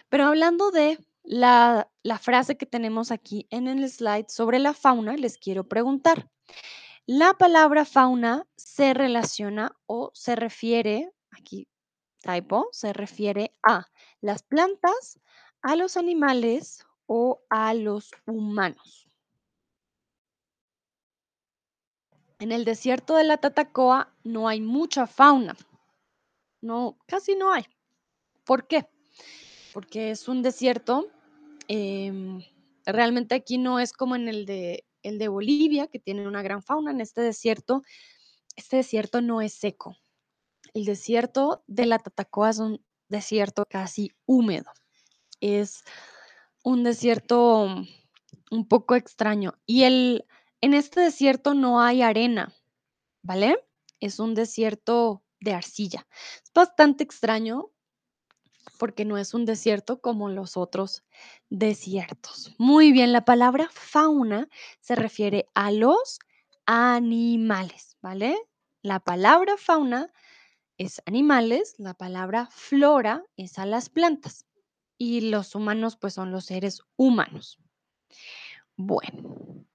[0.09, 1.89] pero hablando de la,
[2.21, 6.29] frase que tenemos aquí en el slide sobre la fauna, les quiero preguntar.
[7.07, 11.69] La palabra fauna se relaciona o se refiere, aquí
[12.23, 13.87] typo, se refiere a
[14.21, 15.21] las plantas,
[15.61, 19.09] a los animales o a los humanos.
[22.39, 25.57] En el desierto de la Tatacoa no hay mucha fauna.
[26.61, 27.65] No, casi no hay.
[28.45, 28.87] ¿Por qué?
[29.73, 31.11] Porque es un desierto.
[31.69, 32.43] Em,
[32.87, 36.63] realmente aquí no es como en el de, el de Bolivia, que tiene una gran
[36.63, 36.91] fauna.
[36.91, 37.83] En este desierto,
[38.57, 39.97] este desierto no es seco.
[40.75, 44.71] El desierto de la Tatacoa es un desierto casi húmedo.
[45.41, 45.85] Es
[46.63, 47.69] un desierto
[48.51, 49.55] un poco extraño.
[49.67, 50.25] Y el,
[50.61, 52.55] en este desierto no hay arena,
[53.23, 53.59] ¿vale?
[54.01, 56.07] Es un desierto de arcilla.
[56.43, 57.71] Es bastante extraño
[58.79, 61.05] porque no es un desierto como los otros
[61.51, 62.55] desiertos.
[62.59, 64.49] Muy bien, la palabra fauna
[64.81, 66.19] se refiere a los
[66.67, 68.37] animales, ¿vale?
[68.83, 70.13] La palabra fauna
[70.79, 74.47] es animales, la palabra flora es a las plantas
[74.99, 77.59] y los humanos pues son los seres humanos.
[78.77, 79.67] Bueno,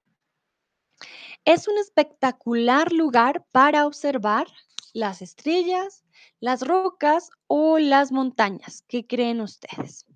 [1.44, 4.46] es un espectacular lugar para observar
[4.92, 6.04] las estrellas,
[6.40, 8.84] las rocas o las montañas.
[8.88, 10.06] ¿Qué creen ustedes?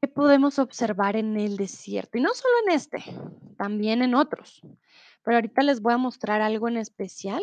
[0.00, 2.18] ¿Qué podemos observar en el desierto?
[2.18, 3.02] Y no solo en este,
[3.56, 4.60] también en otros.
[5.22, 7.42] Pero ahorita les voy a mostrar algo en especial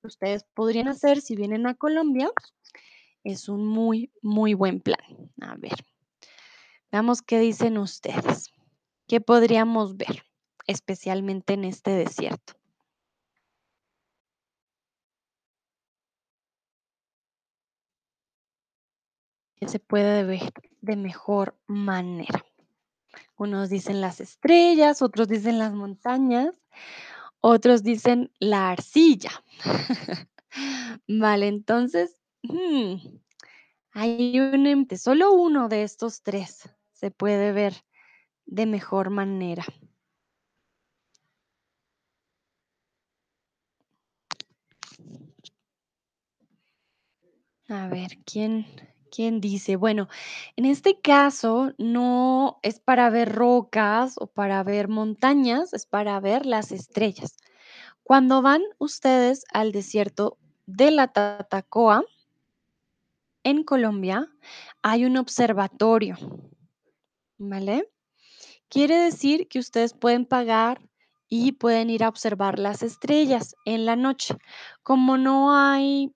[0.00, 2.30] que ustedes podrían hacer si vienen a Colombia.
[3.24, 5.00] Es un muy, muy buen plan.
[5.40, 5.84] A ver,
[6.90, 8.52] veamos qué dicen ustedes.
[9.06, 10.24] ¿Qué podríamos ver,
[10.66, 12.59] especialmente en este desierto?
[19.60, 22.46] ¿Qué se puede ver de mejor manera?
[23.36, 26.54] Unos dicen las estrellas, otros dicen las montañas,
[27.40, 29.30] otros dicen la arcilla.
[31.08, 32.94] Vale, entonces, mm,
[33.92, 37.74] hay un em solo uno de estos 3 se puede ver
[38.46, 39.64] de mejor manera.
[47.68, 48.66] A ver, ¿quién
[49.10, 49.76] quién dice?
[49.76, 50.08] Bueno,
[50.56, 56.46] en este caso no es para ver rocas o para ver montañas, es para ver
[56.46, 57.36] las estrellas.
[58.02, 62.04] Cuando van ustedes al desierto de la Tatacoa
[63.44, 64.28] en Colombia,
[64.82, 66.16] hay un observatorio,
[67.38, 67.88] ¿vale?
[68.68, 70.80] Quiere decir que ustedes pueden pagar
[71.28, 74.34] y pueden ir a observar las estrellas en la noche.
[74.82, 76.12] Como no hay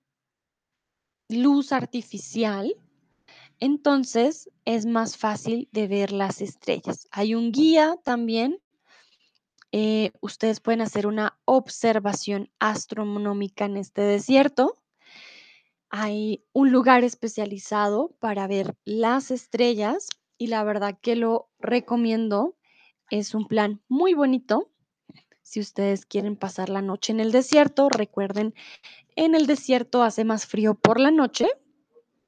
[1.29, 2.75] luz artificial,
[3.65, 7.09] entonces es más fácil de ver las estrellas.
[7.11, 8.61] Hay un guía también.
[9.73, 14.77] eh, ustedes pueden hacer una observación astronómica en este desierto.
[15.89, 22.57] Hay un lugar especializado para ver las estrellas y la verdad que lo recomiendo.
[23.11, 24.71] Es un plan muy bonito.
[25.43, 28.55] Si ustedes quieren pasar la noche en el desierto, recuerden,
[29.17, 31.49] en el desierto hace más frío por la noche,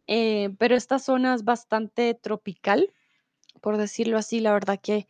[0.06, 2.92] eh, pero esta zona es bastante tropical,
[3.60, 4.40] por decirlo así.
[4.40, 5.06] La verdad que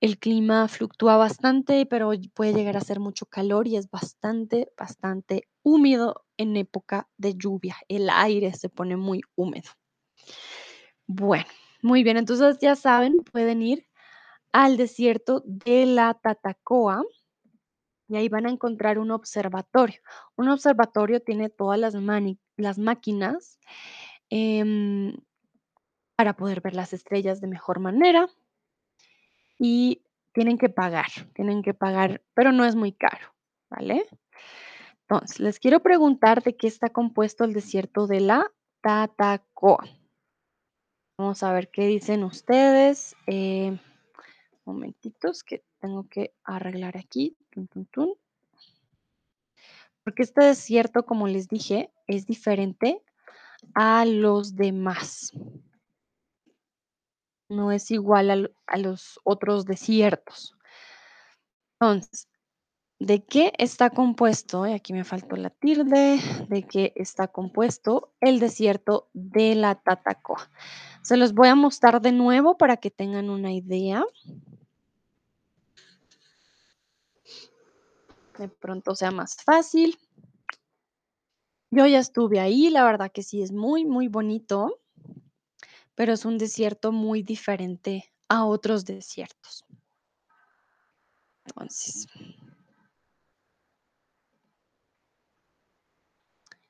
[0.00, 5.48] el clima fluctúa bastante, pero puede llegar a ser mucho calor y es bastante, bastante
[5.62, 7.76] húmedo en época de lluvia.
[7.88, 9.70] El aire se pone muy húmedo.
[11.06, 11.46] Bueno,
[11.82, 13.86] muy bien, entonces ya saben, pueden ir
[14.52, 17.04] al desierto de la Tatacoa
[18.08, 20.00] y ahí van a encontrar un observatorio.
[20.36, 23.58] Un observatorio tiene todas las máquinas
[24.30, 25.16] em,
[26.16, 28.28] para poder ver las estrellas de mejor manera
[29.58, 33.34] y tienen que pagar, tienen que pagar, pero no es muy caro,
[33.70, 34.06] ¿vale?
[35.08, 39.84] Entonces, les quiero preguntar de qué está compuesto el desierto de la Tatacoa.
[41.18, 43.14] Vamos a ver qué dicen ustedes.
[43.26, 43.78] Eh,
[44.66, 47.36] momentitos que tengo que arreglar aquí.
[50.04, 53.02] Porque este desierto, como les dije, es diferente
[53.74, 55.32] a los demás.
[57.48, 60.56] No es igual al- a los otros desiertos.
[61.80, 62.28] Entonces,
[62.98, 64.66] ¿de qué está compuesto?
[64.66, 66.20] Y aquí me faltó la tilde.
[66.48, 70.50] ¿De qué está compuesto el desierto de la Tatacoa?
[71.02, 74.04] Se los voy a mostrar de nuevo para que tengan una idea.
[78.38, 79.98] De pronto sea más fácil.
[81.76, 84.80] Yo ya estuve ahí, la verdad que sí es muy, muy bonito,
[85.94, 89.66] pero es un desierto muy diferente a otros desiertos.
[91.44, 92.06] Entonces,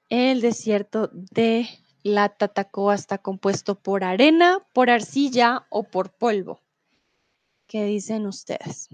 [0.08, 1.68] el desierto de
[2.02, 6.58] la Tatacoa está compuesto por arena, por arcilla o por polvo.
[7.68, 8.88] ¿Qué dicen ustedes?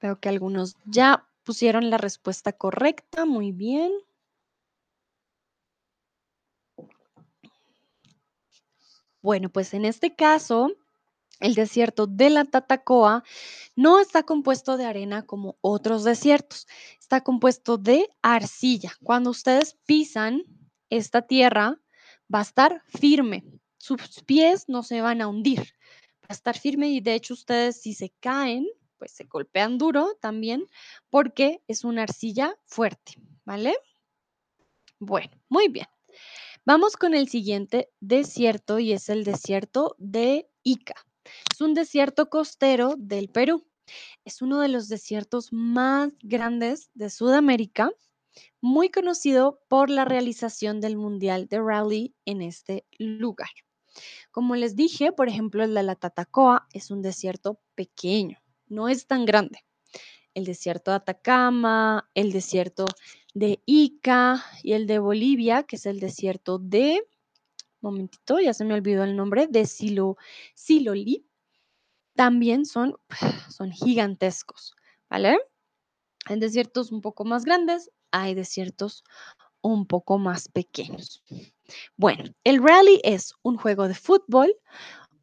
[0.00, 3.92] Veo que algunos ya pusieron la respuesta correcta, muy bien.
[9.22, 10.72] Bueno, pues en este caso,
[11.40, 13.24] el desierto de la Tatacoa
[13.76, 16.66] no está compuesto de arena como otros desiertos,
[16.98, 18.92] está compuesto de arcilla.
[19.02, 20.44] Cuando ustedes pisan
[20.88, 21.78] esta tierra,
[22.32, 23.44] va a estar firme,
[23.76, 25.60] sus pies no se van a hundir,
[26.22, 28.66] va a estar firme y de hecho ustedes si se caen,
[29.00, 30.66] pues se golpean duro también
[31.08, 33.74] porque es una arcilla fuerte, ¿vale?
[34.98, 35.86] Bueno, muy bien.
[36.66, 40.94] Vamos con el siguiente desierto y es el desierto de Ica.
[41.50, 43.66] Es un desierto costero del Perú.
[44.26, 47.90] Es uno de los desiertos más grandes de Sudamérica,
[48.60, 53.50] muy conocido por la realización del Mundial de Rally en este lugar.
[54.30, 58.38] Como les dije, por ejemplo, el de la Tatacoa es un desierto pequeño,
[58.70, 59.64] no es tan grande.
[60.32, 62.86] El desierto de Atacama, el desierto
[63.34, 67.02] de Ica y el de Bolivia, que es el desierto de,
[67.80, 70.16] momentito, ya se me olvidó el nombre, de Silo,
[70.54, 71.26] Silolí,
[72.14, 72.96] también son,
[73.50, 74.74] son gigantescos,
[75.08, 75.38] ¿vale?
[76.26, 79.04] Hay desiertos un poco más grandes, hay desiertos
[79.62, 81.22] un poco más pequeños.
[81.96, 84.54] Bueno, el rally es un juego de fútbol,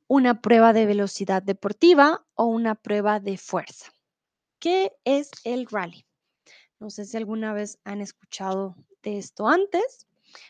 [0.08, 3.92] una prueba de velocidad deportiva o una prueba de fuerza.
[4.60, 6.06] ¿Qué es el rally?
[6.80, 10.08] No sé si alguna vez han escuchado de esto antes,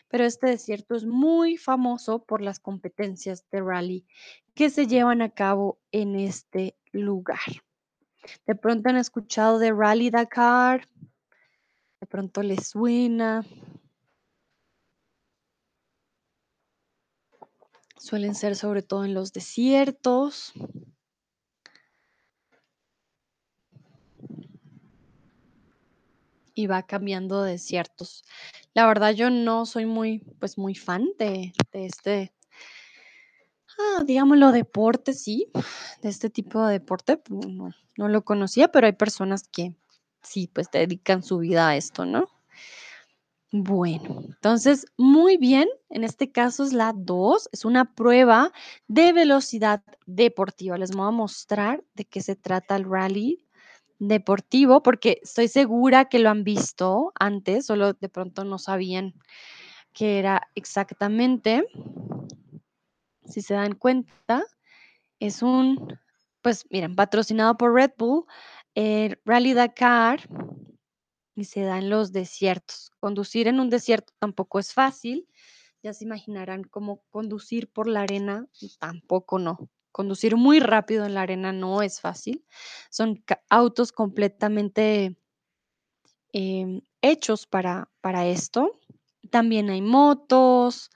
[0.08, 4.06] pero este desierto es muy famoso por las competencias de rally
[4.54, 7.38] que se llevan a cabo en este lugar.
[8.46, 10.86] De pronto han escuchado de Rally Dakar,
[12.00, 13.44] de pronto les suena.
[18.08, 20.54] Suelen ser sobre todo en los desiertos.
[26.54, 28.24] Y va cambiando de desiertos.
[28.72, 32.32] La verdad, yo no soy muy, pues muy fan de, de este,
[33.78, 35.52] ah, digámoslo, deporte, sí,
[36.00, 37.20] de este tipo de deporte.
[37.28, 39.74] No, no lo conocía, pero hay personas que
[40.22, 42.37] sí, pues dedican su vida a esto, ¿no?
[43.52, 48.52] Bueno, entonces, muy bien, en este caso es la 2, es una prueba
[48.88, 50.76] de velocidad deportiva.
[50.76, 53.46] Les voy a mostrar de qué se trata el rally
[53.98, 59.14] deportivo, porque estoy segura que lo han visto antes, solo de pronto no sabían
[59.94, 61.66] qué era exactamente.
[63.24, 64.44] Si se dan cuenta,
[65.20, 65.98] es un,
[66.42, 68.26] pues miren, patrocinado por Red Bull,
[68.74, 70.28] el Rally Dakar
[71.38, 72.90] y se da en los desiertos.
[72.98, 75.28] Conducir en un desierto tampoco es fácil.
[75.84, 78.48] Ya se imaginarán cómo conducir por la arena,
[78.80, 79.70] tampoco no.
[79.92, 82.44] Conducir muy rápido en la arena no es fácil.
[82.90, 85.16] Son autos completamente
[86.32, 88.72] em, hechos para, para esto.
[89.30, 90.90] También hay motos,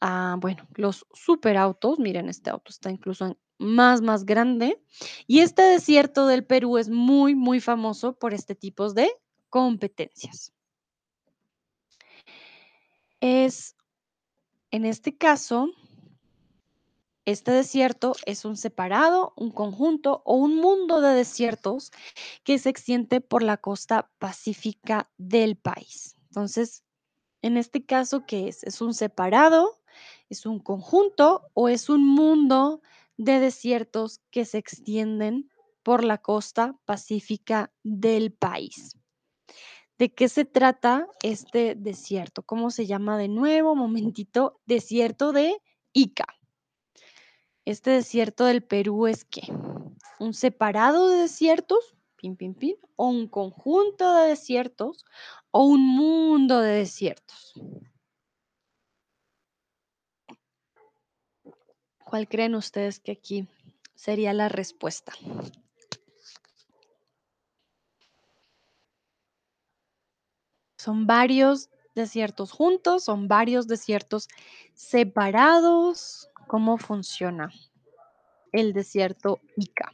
[0.00, 2.00] ah, bueno, los superautos.
[2.00, 4.82] Miren, este auto está incluso más, más grande.
[5.28, 9.08] Y este desierto del Perú es muy, muy famoso por este tipo de
[9.50, 10.52] competencias.
[13.20, 13.76] Es,
[14.70, 15.70] en este caso,
[17.24, 21.92] este desierto es un separado, un conjunto o un mundo de desiertos
[22.42, 26.16] que se extiende por la costa pacífica del país.
[26.28, 26.84] Entonces,
[27.42, 28.64] en este caso, ¿qué es?
[28.64, 29.78] ¿Es un separado,
[30.28, 32.80] es un conjunto o es un mundo
[33.16, 35.50] de desiertos que se extienden
[35.82, 38.97] por la costa pacífica del país?
[39.98, 42.44] ¿De qué se trata este desierto?
[42.44, 43.74] ¿Cómo se llama de nuevo?
[43.74, 45.60] Momentito, desierto de
[45.92, 46.26] Ica.
[47.64, 49.42] Este desierto del Perú es qué?
[50.20, 51.96] ¿Un separado de desiertos?
[52.14, 52.76] Pin, pin, pin.
[52.94, 55.04] ¿O un conjunto de desiertos?
[55.50, 57.54] ¿O un mundo de desiertos?
[62.04, 63.48] ¿Cuál creen ustedes que aquí
[63.96, 65.12] sería la respuesta?
[70.88, 74.26] Son varios desiertos juntos, son varios desiertos
[74.72, 76.30] separados.
[76.46, 77.50] ¿Cómo funciona
[78.52, 79.92] el desierto Ica?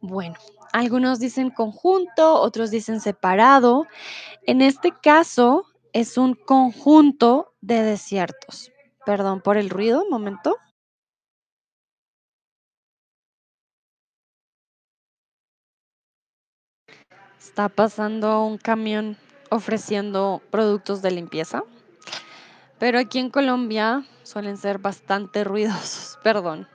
[0.00, 0.36] Bueno,
[0.72, 3.86] algunos dicen conjunto, otros dicen separado.
[4.46, 8.72] En este caso es un conjunto de desiertos.
[9.04, 10.56] Perdón por el ruido, un momento.
[17.56, 19.16] Está pasando un camión
[19.48, 21.62] ofreciendo productos de limpieza,
[22.78, 26.18] pero aquí en Colombia suelen ser bastante ruidosos.
[26.22, 26.68] Perdón.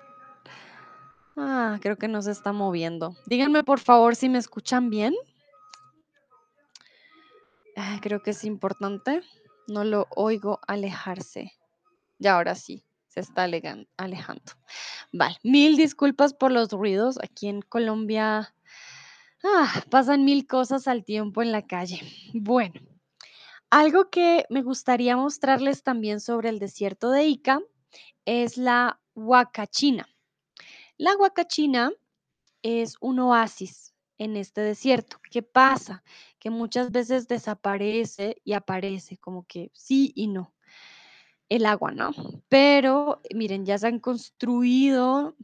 [1.38, 3.16] Ah, creo que no se está moviendo.
[3.28, 5.14] Díganme por favor si me escuchan bien.
[7.78, 9.22] Ah, creo que es importante.
[9.68, 11.52] No lo oigo alejarse.
[12.18, 14.52] Y ahora sí, se está alejando.
[15.14, 17.20] Vale, mil disculpas por los ruidos.
[17.22, 18.56] Aquí en Colombia
[19.44, 22.02] ah, pasan mil cosas al tiempo en la calle.
[22.34, 22.82] Bueno,
[23.70, 27.62] algo que me gustaría mostrarles también sobre el desierto de Ica
[28.26, 30.08] es la Huacachina.
[30.98, 31.92] La Huacachina
[32.62, 35.18] es un oasis en este desierto.
[35.32, 36.04] ¿Qué pasa?
[36.38, 40.54] Que muchas veces desaparece y aparece, como que sí y no.
[41.50, 42.12] el agua, ¿no?
[42.50, 45.36] Pero miren, ya se han construido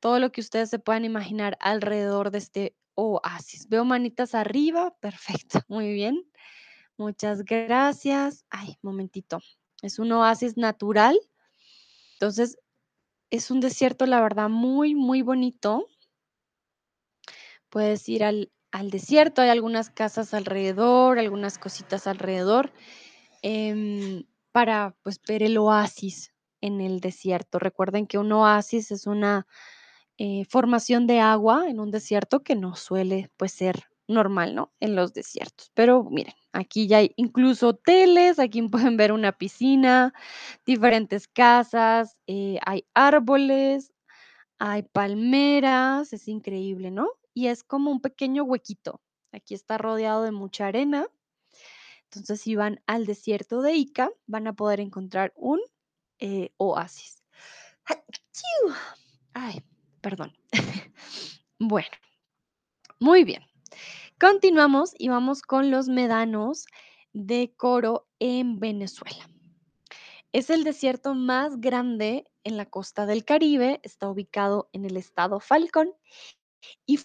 [0.00, 3.68] todo lo que ustedes se puedan imaginar alrededor de este oasis.
[3.68, 6.26] Veo manitas arriba, perfecto, muy bien.
[6.96, 8.44] Muchas gracias.
[8.50, 9.40] Ay, momentito.
[9.82, 11.18] Es un oasis natural.
[12.14, 12.58] Entonces,
[13.30, 15.86] es un desierto, la verdad, muy, muy bonito.
[17.70, 22.72] Puedes ir al, al desierto, hay algunas casas alrededor, algunas cositas alrededor,
[23.42, 27.58] em, para pues ver el oasis en el desierto.
[27.58, 29.46] Recuerden que un oasis es una
[30.22, 34.70] eh, formación de agua en un desierto que no suele pues ser normal, ¿no?
[34.78, 35.70] En los desiertos.
[35.72, 40.12] Pero miren, aquí ya hay incluso hoteles, aquí pueden ver una piscina,
[40.66, 43.94] diferentes casas, eh, hay árboles,
[44.58, 47.08] hay palmeras, es increíble, ¿no?
[47.32, 49.00] Y es como un pequeño huequito.
[49.32, 51.06] Aquí está rodeado de mucha arena.
[52.04, 55.60] Entonces, si van al desierto de Ica, van a poder encontrar un
[56.18, 57.24] eh, oasis.
[59.32, 59.62] Ay,
[60.00, 60.36] perdón.
[61.58, 61.88] bueno,
[62.98, 63.44] muy bien.
[64.18, 66.66] Continuamos y vamos con los médanos
[67.12, 69.28] de Coro en Venezuela.
[70.32, 75.40] Es el desierto más grande en la costa del Caribe, está ubicado en el estado
[75.40, 75.92] Falcón
[76.86, 77.00] y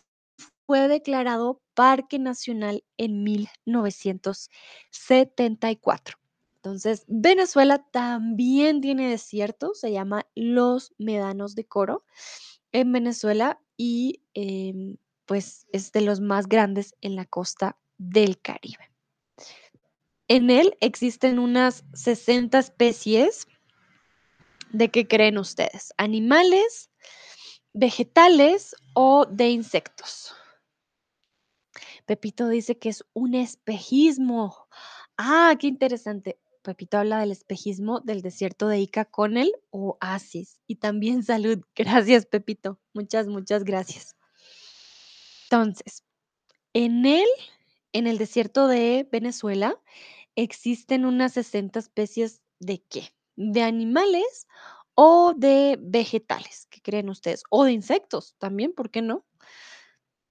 [0.65, 6.17] fue declarado Parque Nacional en 1974.
[6.57, 12.03] Entonces, Venezuela también tiene desiertos, se llama Los Médanos de Coro
[12.75, 18.91] en Venezuela y em, pues es de los más grandes en la costa del Caribe.
[20.27, 23.47] En él existen unas 60 especies.
[24.71, 25.93] ¿De qué creen ustedes?
[25.97, 26.89] ¿Animales,
[27.71, 30.35] vegetales o de insectos?
[32.05, 34.67] Pepito dice que es un espejismo.
[35.17, 36.39] Ah, qué interesante.
[36.65, 40.59] Pepito habla del espejismo del desierto de Ica con el oasis.
[40.67, 41.63] Y también salud.
[41.75, 42.79] Gracias, Pepito.
[42.93, 44.15] Muchas, muchas gracias.
[45.43, 46.03] Entonces,
[46.73, 47.27] en él,
[47.93, 49.79] en el desierto de Venezuela,
[50.35, 53.13] existen unas 60 especies de qué?
[53.35, 54.47] De animales
[54.95, 57.43] o de vegetales, ¿qué creen ustedes?
[57.49, 59.25] O de insectos también, ¿por qué no?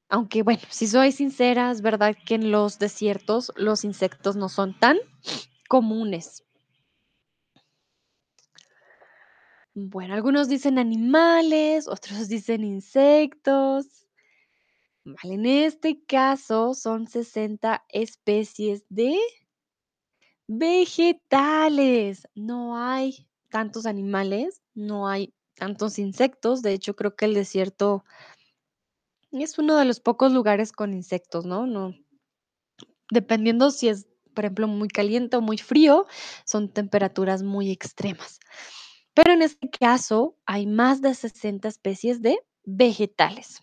[0.08, 4.78] Aunque bueno, si soy sincera, es verdad que en los desiertos los insectos no son
[4.78, 4.98] tan
[5.68, 6.44] comunes.
[9.74, 14.06] Bueno, algunos dicen animales, otros dicen insectos.
[15.04, 19.18] Vale, en este caso son 60 especies de
[20.46, 22.26] vegetales.
[22.34, 26.62] No hay tantos animales, no hay tantos insectos.
[26.62, 28.04] De hecho, creo que el desierto
[29.32, 31.66] es uno de los pocos lugares con insectos, ¿no?
[31.66, 31.94] No.
[33.10, 36.06] Dependiendo si es, por ejemplo, muy caliente o muy frío,
[36.44, 38.40] son temperaturas muy extremas.
[39.14, 43.62] Pero en este caso hay más de 60 especies de vegetales.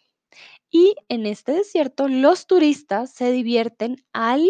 [0.69, 4.49] Y en este desierto los turistas se divierten al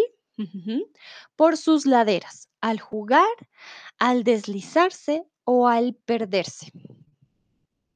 [1.36, 3.26] por sus laderas, al jugar,
[3.98, 6.72] al deslizarse o al perderse.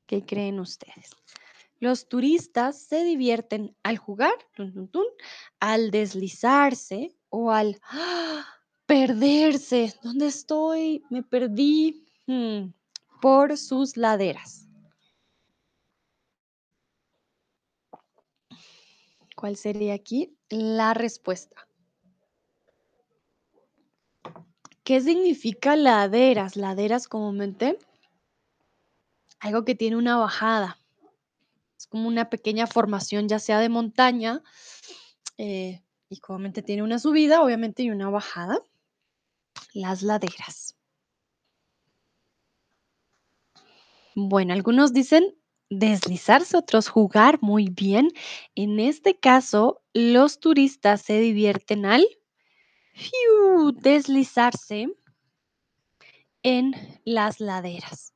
[0.07, 1.11] ¿Qué creen ustedes?
[1.79, 4.35] Los turistas se divierten al jugar,
[5.61, 7.81] al deslizarse o al
[8.87, 9.95] perderse.
[10.03, 11.05] ¿Dónde estoy?
[11.11, 12.07] Me perdí.
[12.27, 12.73] Hmm,
[13.21, 14.69] por sus laderas.
[19.35, 21.69] ¿Cuál sería aquí la respuesta?
[24.83, 26.57] ¿Qué significa laderas?
[26.57, 27.79] Laderas comúnmente
[29.41, 30.79] algo que tiene una bajada.
[31.79, 34.43] Es como una pequeña formación, ya sea de montaña,
[35.39, 38.59] eh, y comúnmente tiene una subida, obviamente, y una bajada.
[39.75, 40.77] Las laderas.
[44.15, 45.37] Bueno, algunos dicen
[45.69, 48.09] deslizarse, otros jugar muy bien.
[48.55, 52.07] En este caso, los turistas se divierten al
[53.83, 54.89] deslizarse
[56.43, 58.15] en las laderas.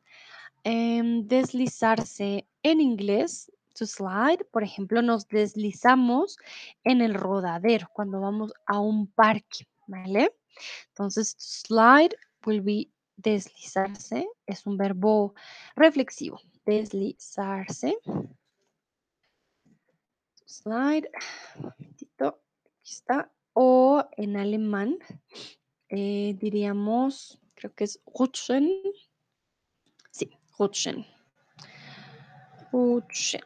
[0.62, 3.50] Em, deslizarse en inglés,
[3.86, 6.36] slide, por ejemplo, nos deslizamos
[6.84, 10.34] en el rodadero cuando vamos a un parque, ¿vale?
[10.88, 15.34] Entonces, slide will be deslizarse, es un verbo
[15.76, 17.96] reflexivo, deslizarse.
[20.46, 21.08] Slide,
[21.92, 22.08] aquí
[22.82, 23.30] está.
[23.52, 24.98] O en alemán
[25.88, 28.70] eh, diríamos, creo que es rutschen.
[30.10, 31.04] Sí, rutschen.
[32.72, 33.42] Rutschen.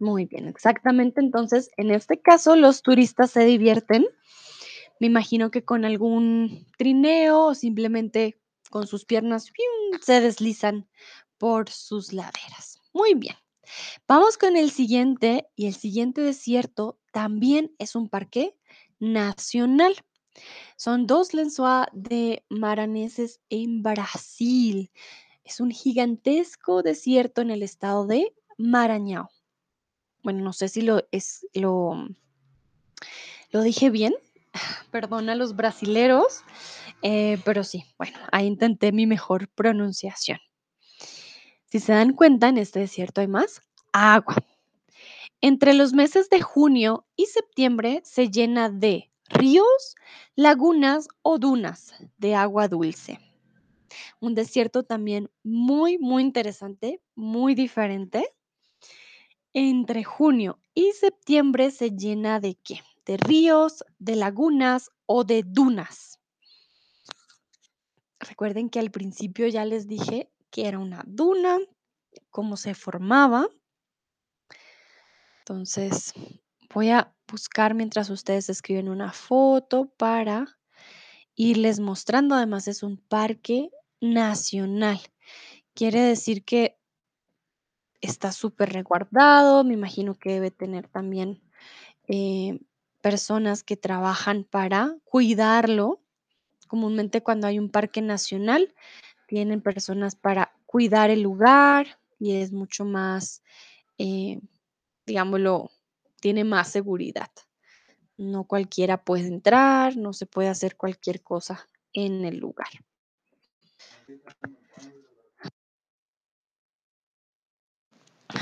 [0.00, 1.20] Muy bien, exactamente.
[1.20, 4.06] Entonces, en este caso, los turistas se divierten
[5.00, 8.40] Me imagino que con algún trineo o simplemente
[8.70, 9.50] con sus piernas
[10.00, 10.88] se deslizan
[11.38, 12.80] por sus laderas.
[12.92, 13.36] Muy bien.
[14.06, 18.56] Vamos con el siguiente y el siguiente desierto también es un parque
[18.98, 19.94] nacional.
[20.76, 24.90] Son dos lençóis de Maraneses en Brasil.
[25.44, 29.28] Es un gigantesco desierto en el estado de Maranhão.
[30.22, 32.08] Bueno, no sé si lo es lo
[33.50, 34.14] lo dije bien.
[34.90, 36.42] Perdón a los brasileros,
[37.02, 40.38] eh, pero sí, bueno, ahí intenté mi mejor pronunciación.
[41.70, 43.60] Si se dan cuenta, en este desierto hay más
[43.92, 44.36] agua.
[45.40, 49.94] Entre los meses de junio y septiembre se llena de ríos,
[50.34, 53.20] lagunas o dunas de agua dulce.
[54.20, 58.34] Un desierto también muy, muy interesante, muy diferente.
[59.60, 62.80] Entre junio y septiembre se llena de qué?
[63.04, 66.20] De ríos, de lagunas o de dunas.
[68.20, 71.58] Recuerden que al principio ya les dije que era una duna,
[72.30, 73.48] cómo se formaba.
[75.40, 76.14] Entonces,
[76.72, 80.56] voy a buscar mientras ustedes escriben una foto para
[81.34, 82.36] irles mostrando.
[82.36, 85.00] Además, es un parque nacional.
[85.74, 86.77] Quiere decir que
[88.00, 89.64] está súper resguardado.
[89.64, 91.40] Me imagino que debe tener también
[92.06, 92.60] eh,
[93.00, 96.00] personas que trabajan para cuidarlo.
[96.66, 98.74] Comúnmente cuando hay un parque nacional,
[99.26, 103.42] tienen personas para cuidar el lugar y es mucho más,
[103.96, 104.40] eh,
[105.06, 105.70] digámoslo,
[106.20, 107.30] tiene más seguridad.
[108.16, 112.68] No cualquiera puede entrar, no se puede hacer cualquier cosa en el lugar.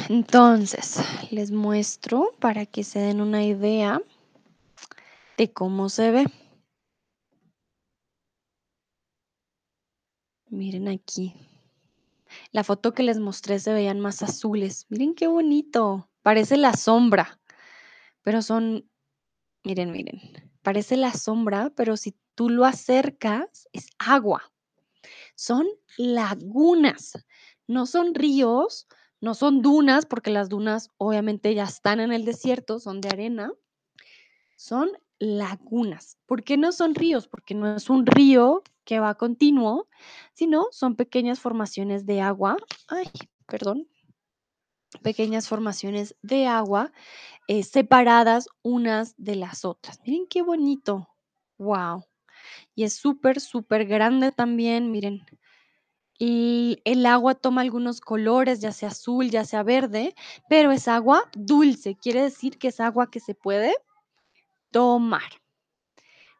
[0.08, 1.00] Entonces,
[1.32, 4.00] les muestro para que se den una idea
[5.36, 6.26] de cómo se ve.
[10.48, 11.34] Miren aquí.
[12.52, 14.86] La foto que les mostré se veían más azules.
[14.90, 16.08] Miren qué bonito.
[16.22, 17.40] Parece la sombra,
[18.22, 18.88] pero son,
[19.64, 20.20] miren, miren,
[20.62, 24.52] parece la sombra, pero si tú lo acercas, es agua.
[25.34, 25.66] Son
[25.98, 27.12] lagunas,
[27.66, 28.86] no son ríos,
[29.26, 33.52] no son dunas, porque las dunas obviamente ya están en el desierto, son de arena.
[34.56, 36.16] Son lagunas.
[36.26, 37.26] ¿Por qué no son ríos?
[37.26, 39.88] Porque no es un río que va continuo,
[40.32, 42.56] sino son pequeñas formaciones de agua.
[42.86, 43.10] Ay,
[43.48, 43.88] perdón.
[45.02, 46.92] Pequeñas formaciones de agua
[47.48, 49.98] eh, separadas unas de las otras.
[50.06, 51.08] Miren qué bonito.
[51.58, 52.04] Wow.
[52.76, 54.92] Y es súper, súper grande también.
[54.92, 55.26] Miren,
[56.18, 60.14] y el agua toma algunos colores, ya sea azul, ya sea verde,
[60.48, 61.96] pero es agua dulce.
[61.96, 63.74] Quiere decir que es agua que se puede
[64.70, 65.30] tomar.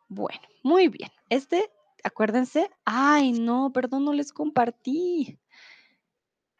[0.08, 1.10] Bueno, muy bien.
[1.28, 1.70] Este,
[2.04, 2.70] acuérdense.
[2.84, 5.38] Ay, no, perdón, no les compartí.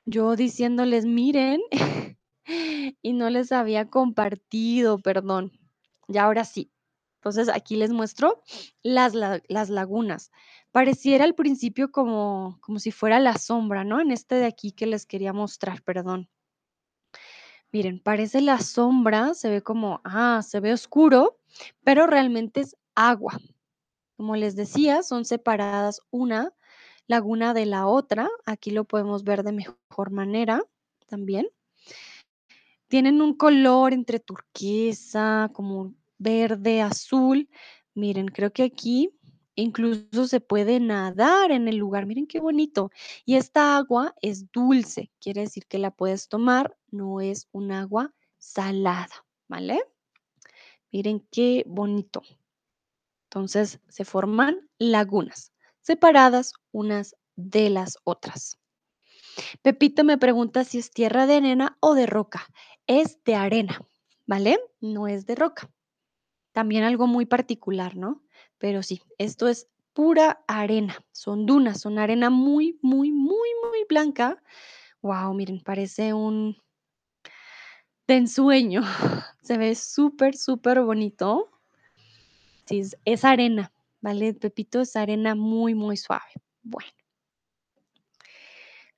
[0.04, 1.60] Yo diciéndoles, miren,
[3.02, 5.52] y no les había compartido, perdón.
[6.08, 6.70] Ya ahora sí.
[7.26, 8.40] Entonces aquí les muestro
[8.84, 10.30] las, la- las lagunas.
[10.70, 14.00] Pareciera al principio como, como si fuera la sombra, ¿no?
[14.00, 16.28] En este de aquí que les quería mostrar, perdón.
[17.72, 21.40] Miren, parece la sombra, se ve como, ah, se ve oscuro,
[21.82, 23.40] pero realmente es agua.
[24.16, 26.52] Como les decía, son separadas una
[27.08, 28.28] laguna de la otra.
[28.44, 30.62] Aquí lo podemos ver de mejor manera
[31.08, 31.48] también.
[32.86, 37.48] Tienen un color entre turquesa, como verde, azul.
[37.94, 39.10] Miren, creo que aquí
[39.54, 42.06] incluso se puede nadar en el lugar.
[42.06, 42.90] Miren qué bonito.
[43.24, 48.14] Y esta agua es dulce, quiere decir que la puedes tomar, no es un agua
[48.38, 49.82] salada, ¿vale?
[50.92, 52.22] Miren qué bonito.
[53.24, 58.58] Entonces se forman lagunas, separadas unas de las otras.
[59.62, 62.46] Pepito me pregunta si es tierra de arena o de roca.
[62.86, 63.80] Es de arena,
[64.26, 64.58] ¿vale?
[64.80, 65.70] No es de roca.
[66.56, 68.22] También algo muy particular, ¿no?
[68.56, 71.04] Pero sí, esto es pura arena.
[71.12, 74.42] Son dunas, son arena muy, muy, muy, muy blanca.
[75.02, 76.56] Wow, miren, parece un
[78.06, 78.80] de ensueño.
[79.42, 81.50] Se ve súper, súper bonito.
[82.64, 84.32] Sí, es, arena, ¿vale?
[84.32, 86.32] Pepito es arena muy, muy suave.
[86.62, 86.88] Bueno.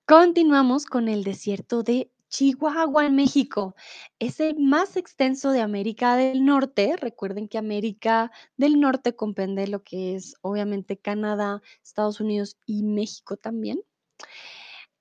[0.06, 3.74] Continuamos con el desierto de Chihuahua en México.
[4.18, 6.97] Es el más extenso de América del Norte.
[6.97, 13.37] Recuerden que América del Norte comprende lo que es obviamente Canadá, Estados Unidos y México
[13.37, 13.81] también.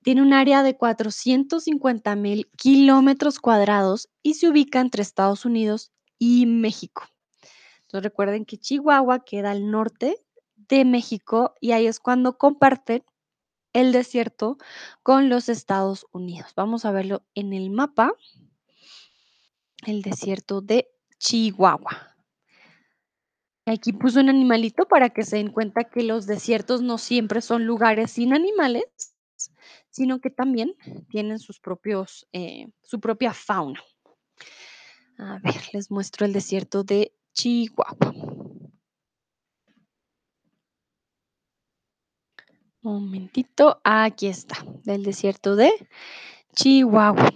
[0.02, 6.46] Tiene un área de 450 mil kilómetros cuadrados y se ubica entre Estados Unidos y
[6.46, 7.02] México.
[7.82, 10.16] Entonces recuerden que Chihuahua queda al norte
[10.56, 13.02] de México y ahí es cuando comparten
[13.80, 14.58] el desierto
[15.04, 16.52] con los Estados Unidos.
[16.56, 18.12] Vamos a verlo en el mapa.
[19.86, 22.16] El desierto de Chihuahua.
[23.66, 27.66] Aquí puse un animalito para que se den cuenta que los desiertos no siempre son
[27.66, 28.84] lugares sin animales,
[29.90, 30.74] sino que también
[31.08, 33.80] tienen sus propios, eh, su propia fauna.
[35.18, 38.37] A ver, les muestro el desierto de Chihuahua.
[42.80, 45.70] Momentito, aquí está, del desierto de
[46.54, 47.30] Chihuahua.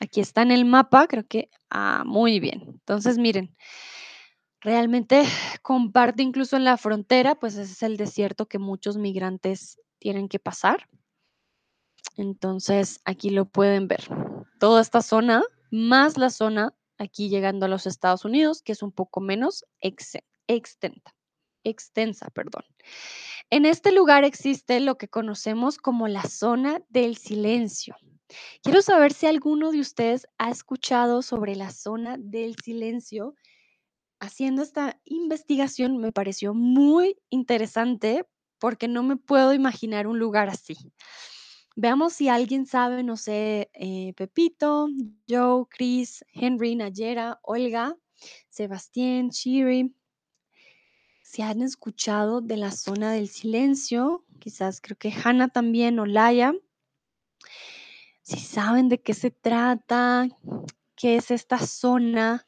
[0.00, 2.62] Aquí está en el mapa, creo que, ah, muy bien.
[2.66, 3.54] Entonces, miren,
[4.60, 5.22] realmente
[5.62, 10.38] comparte incluso en la frontera, pues ese es el desierto que muchos migrantes tienen que
[10.38, 10.88] pasar.
[12.16, 14.08] Entonces, aquí lo pueden ver.
[14.58, 18.92] Toda esta zona, más la zona aquí llegando a los Estados Unidos, que es un
[18.92, 21.14] poco menos exe- extenta,
[21.64, 22.64] extensa, perdón.
[23.50, 27.96] En este lugar existe lo que conocemos como la zona del silencio.
[28.62, 33.34] Quiero saber si alguno de ustedes ha escuchado sobre la zona del silencio.
[34.20, 38.24] Haciendo esta investigación me pareció muy interesante
[38.58, 40.76] porque no me puedo imaginar un lugar así.
[41.76, 44.88] Veamos si alguien sabe, no sé, eh, Pepito,
[45.28, 47.96] Joe, Chris, Henry, Nayera, Olga,
[48.50, 49.94] Sebastián, Shiri,
[51.30, 56.54] si han escuchado de la zona del silencio, quizás creo que Hannah también, Olaya,
[58.22, 60.26] si saben de qué se trata,
[60.96, 62.44] qué es esta zona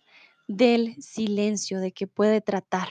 [0.49, 2.89] del silencio, de qué puede tratar.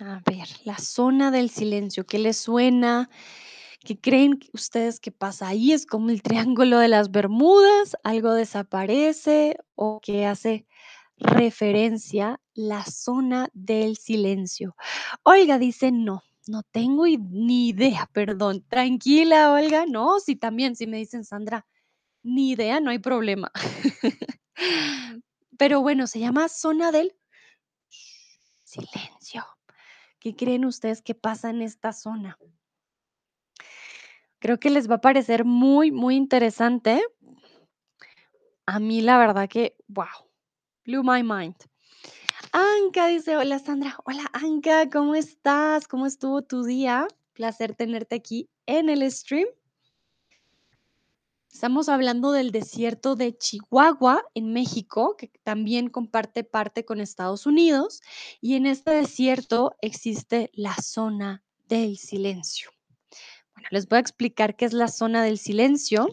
[0.00, 3.08] A ver, la zona del silencio, ¿qué les suena?
[3.84, 5.72] ¿Qué creen ustedes que pasa ahí?
[5.72, 7.96] ¿Es como el triángulo de las Bermudas?
[8.02, 10.66] ¿Algo desaparece o qué hace
[11.16, 14.76] referencia la zona del silencio?
[15.22, 18.64] Olga dice, no, no tengo ni idea, perdón.
[18.68, 19.86] Tranquila, Olga.
[19.86, 21.66] No, sí, también, si me dicen, Sandra,
[22.22, 23.52] ni idea, no hay problema.
[25.58, 27.16] Pero bueno, se llama zona del
[28.64, 29.44] silencio.
[30.18, 32.38] ¿Qué creen ustedes que pasa en esta zona?
[34.38, 37.02] Creo que les va a parecer muy, muy interesante.
[38.66, 40.06] A mí la verdad que, wow,
[40.84, 41.56] blew my mind.
[42.52, 45.88] Anka dice, hola Sandra, hola Anka, ¿cómo estás?
[45.88, 47.06] ¿Cómo estuvo tu día?
[47.32, 49.46] Placer tenerte aquí en el stream.
[51.52, 58.02] Estamos hablando del desierto de Chihuahua en México, que también comparte parte con Estados Unidos,
[58.42, 62.75] y en este desierto existe la zona del silencio.
[63.70, 66.08] Les voy a explicar qué es la zona del silencio.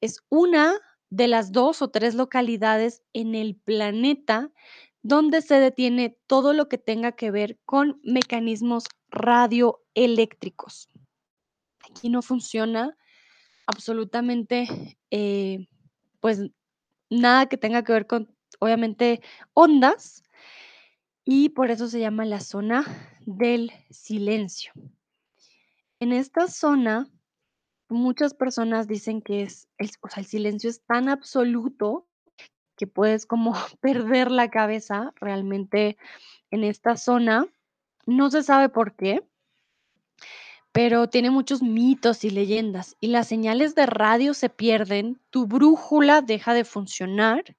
[0.00, 0.74] Es una
[1.10, 4.50] de las dos o tres localidades en el planeta
[5.02, 10.88] donde se detiene todo lo que tenga que ver con mecanismos radioeléctricos.
[11.88, 12.96] Aquí no funciona
[13.66, 15.66] absolutamente, eh,
[16.20, 16.42] pues
[17.10, 19.22] nada que tenga que ver con, obviamente,
[19.54, 20.22] ondas
[21.24, 22.84] y por eso se llama la zona
[23.24, 24.72] del silencio.
[26.00, 27.08] En esta zona
[27.90, 32.06] Muchas personas dicen que es el el silencio es tan absoluto
[32.76, 35.96] que puedes como perder la cabeza realmente
[36.50, 37.46] en esta zona.
[38.04, 39.26] No se sabe por qué,
[40.70, 46.20] pero tiene muchos mitos y leyendas, y las señales de radio se pierden, tu brújula
[46.20, 47.56] deja de funcionar,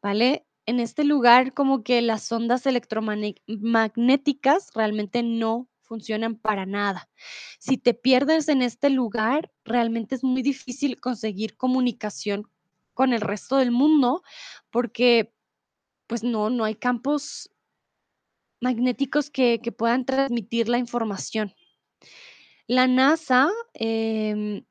[0.00, 0.46] ¿vale?
[0.66, 7.08] En este lugar como que las ondas electromagnéticas realmente no funcionan para nada.
[7.58, 12.48] Si te pierdes en este lugar, realmente es muy difícil conseguir comunicación
[12.94, 14.22] con el resto del mundo
[14.70, 15.32] porque
[16.06, 17.50] pues no, no hay campos
[18.60, 21.54] magnéticos que, que puedan transmitir la información.
[22.66, 24.64] La NASA em,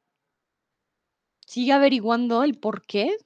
[1.46, 3.18] sigue averiguando el por qué,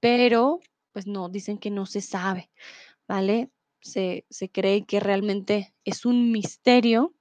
[0.00, 0.60] pero
[0.92, 2.50] pues no, dicen que no se sabe.
[3.10, 3.50] ¿vale?
[3.80, 7.12] Se, se cree que realmente es un misterio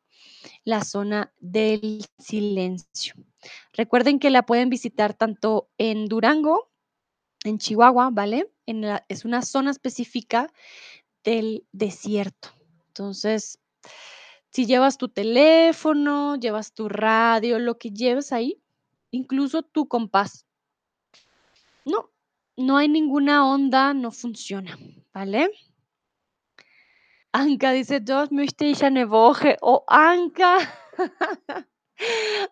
[0.63, 3.15] la zona del silencio.
[3.73, 6.71] Recuerden que la pueden visitar tanto en Durango,
[7.45, 8.51] en Chihuahua, ¿vale?
[8.65, 10.51] En la- es una zona específica
[11.23, 12.49] del desierto.
[12.87, 13.59] Entonces,
[14.51, 18.61] si llevas tu teléfono, llevas tu radio, lo que lleves ahí,
[19.11, 20.45] incluso tu compás,
[21.85, 22.09] no,
[22.57, 24.77] no hay ninguna onda, no funciona,
[25.13, 25.49] ¿vale?
[27.34, 30.57] Anka dice: „Dort möchte ich eine Woche.“ Oh, Anka.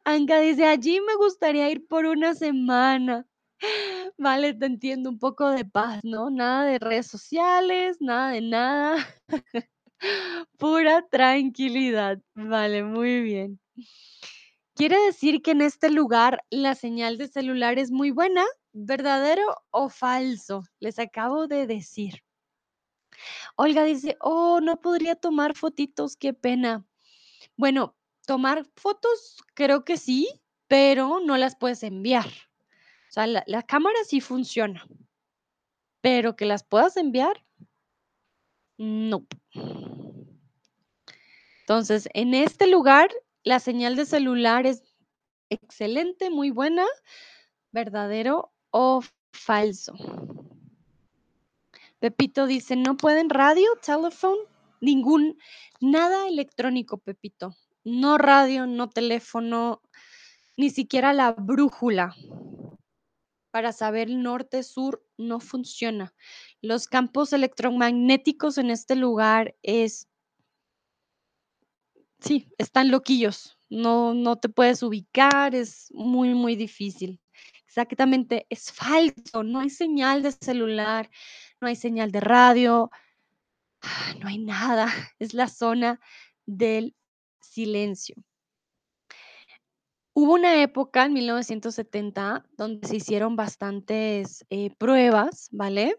[0.05, 3.25] Anka dice: "Allí me gustaría ir por una semana".
[4.17, 6.29] Vale, te entiendo, un poco de paz, ¿no?
[6.29, 8.97] Nada de redes sociales, nada de nada.
[10.59, 12.19] Pura tranquilidad.
[12.35, 13.59] Vale, muy bien.
[14.77, 18.45] ¿Quiere decir que en este lugar la señal de celular es muy buena?
[18.73, 20.63] ¿Verdadero o falso?
[20.79, 22.21] Les acabo de decir.
[23.55, 26.85] Olga dice: "Oh, no podría tomar fotitos, qué pena".
[27.57, 27.95] Bueno,
[28.27, 30.29] tomar fotos creo que sí,
[30.67, 32.27] pero no las puedes enviar.
[32.27, 34.85] O sea, la cámara sí funciona.
[36.03, 37.43] Pero que las puedas enviar
[38.79, 39.25] no.
[41.67, 43.09] Entonces, en este lugar,
[43.43, 44.83] la señal de celular es
[45.49, 46.85] excelente, muy buena,
[47.73, 49.01] ¿verdadero o
[49.33, 49.93] falso?
[52.01, 54.37] Pepito dice: "¿No pueden radio, telephone?".
[54.81, 55.37] Ningún
[55.81, 57.55] nada electrónico, Pepito.
[57.83, 59.81] No radio, no teléfono,
[60.57, 62.15] ni siquiera la brújula
[63.51, 66.13] para saber norte, sur, no funciona.
[66.61, 70.07] Los campos electromagnéticos en este lugar es
[72.19, 73.57] sí, están loquillos.
[73.69, 77.19] No no te puedes ubicar, es muy, muy difícil.
[77.67, 81.09] Exactamente, es falso, no hay señal de celular,
[81.61, 82.91] no hay señal de radio,
[84.19, 84.87] no hay nada,
[85.19, 85.99] es la zona
[86.45, 86.95] del
[87.41, 88.15] silencio.
[90.15, 95.97] Hubo una época en 1970 donde se hicieron bastantes, eh, pruebas, ¿vale?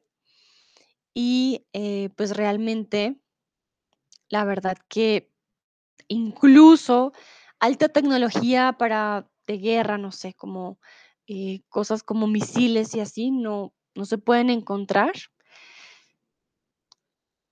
[1.15, 3.19] Y, eh, pues, realmente,
[4.29, 5.31] la verdad que
[6.09, 7.13] incluso
[7.61, 10.79] alta tecnología para de guerra, no sé, como,
[11.27, 15.13] eh, cosas como misiles y así, no no se pueden encontrar.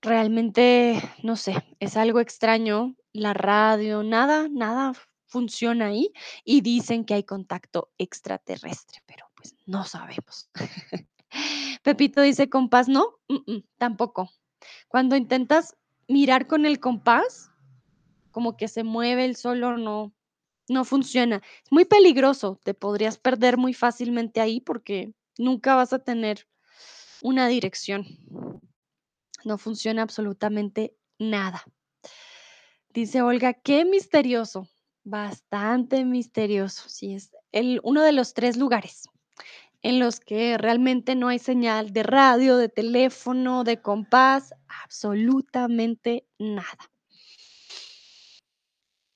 [0.03, 4.93] Realmente, no sé, es algo extraño, la radio, nada, nada
[5.25, 6.11] funciona ahí,
[6.45, 10.49] y dicen que hay contacto extraterrestre, pero, pues, no sabemos.
[11.83, 13.15] Pepito dice: "Compás, no,
[13.77, 14.31] tampoco".
[14.89, 15.75] Cuando intentas
[16.07, 17.51] mirar con el compás,
[18.31, 20.13] como que se mueve él solo, no
[20.69, 21.37] no funciona.
[21.65, 26.47] Es muy peligroso, te podrías perder muy fácilmente ahí, porque nunca vas a tener
[27.23, 28.05] una dirección.
[29.43, 31.63] No funciona absolutamente nada.
[32.93, 34.67] Dice Olga: "Qué misterioso".
[35.03, 36.89] Bastante misterioso.
[36.89, 39.03] Sí, es el uno de los 3 lugares
[39.83, 46.91] en los que realmente no hay señal de radio, de teléfono, de compás, absolutamente nada.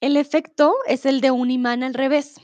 [0.02, 2.36] El efecto es el de un imán al revés,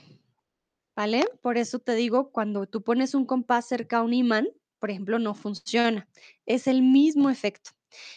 [0.96, 1.26] ¿vale?
[1.42, 4.48] Por eso te digo, cuando tú pones un compás cerca a un imán,
[4.80, 6.08] por ejemplo, no funciona.
[6.46, 7.72] Es el mismo efecto.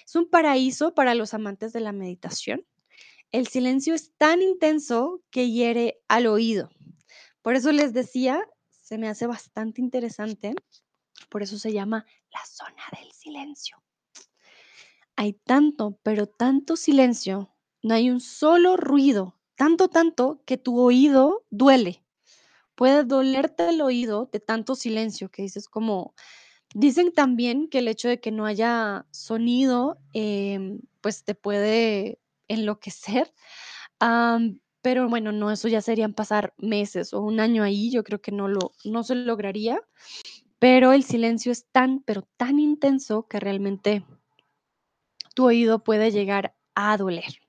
[0.06, 2.66] Es un paraíso para los amantes de la meditación.
[3.32, 6.70] El silencio es tan intenso que hiere al oído.
[7.42, 10.54] Por eso les decía, se me hace bastante interesante,
[11.28, 13.82] por eso se llama la zona del silencio.
[15.16, 21.46] Hay tanto, pero tanto silencio, no hay un solo ruido, tanto, tanto que tu oído
[21.50, 22.04] duele.
[22.74, 26.14] Puede dolerte el oído de tanto silencio, que dices como
[26.74, 33.32] dicen también que el hecho de que no haya sonido, em, pues, te puede enloquecer,
[34.82, 38.32] pero bueno, no, eso ya serían pasar meses o un año ahí, yo creo que
[38.32, 39.80] no lo no se lograría,
[40.58, 44.04] pero el silencio es tan, pero tan intenso que realmente
[45.34, 47.40] tu oído puede llegar a doler.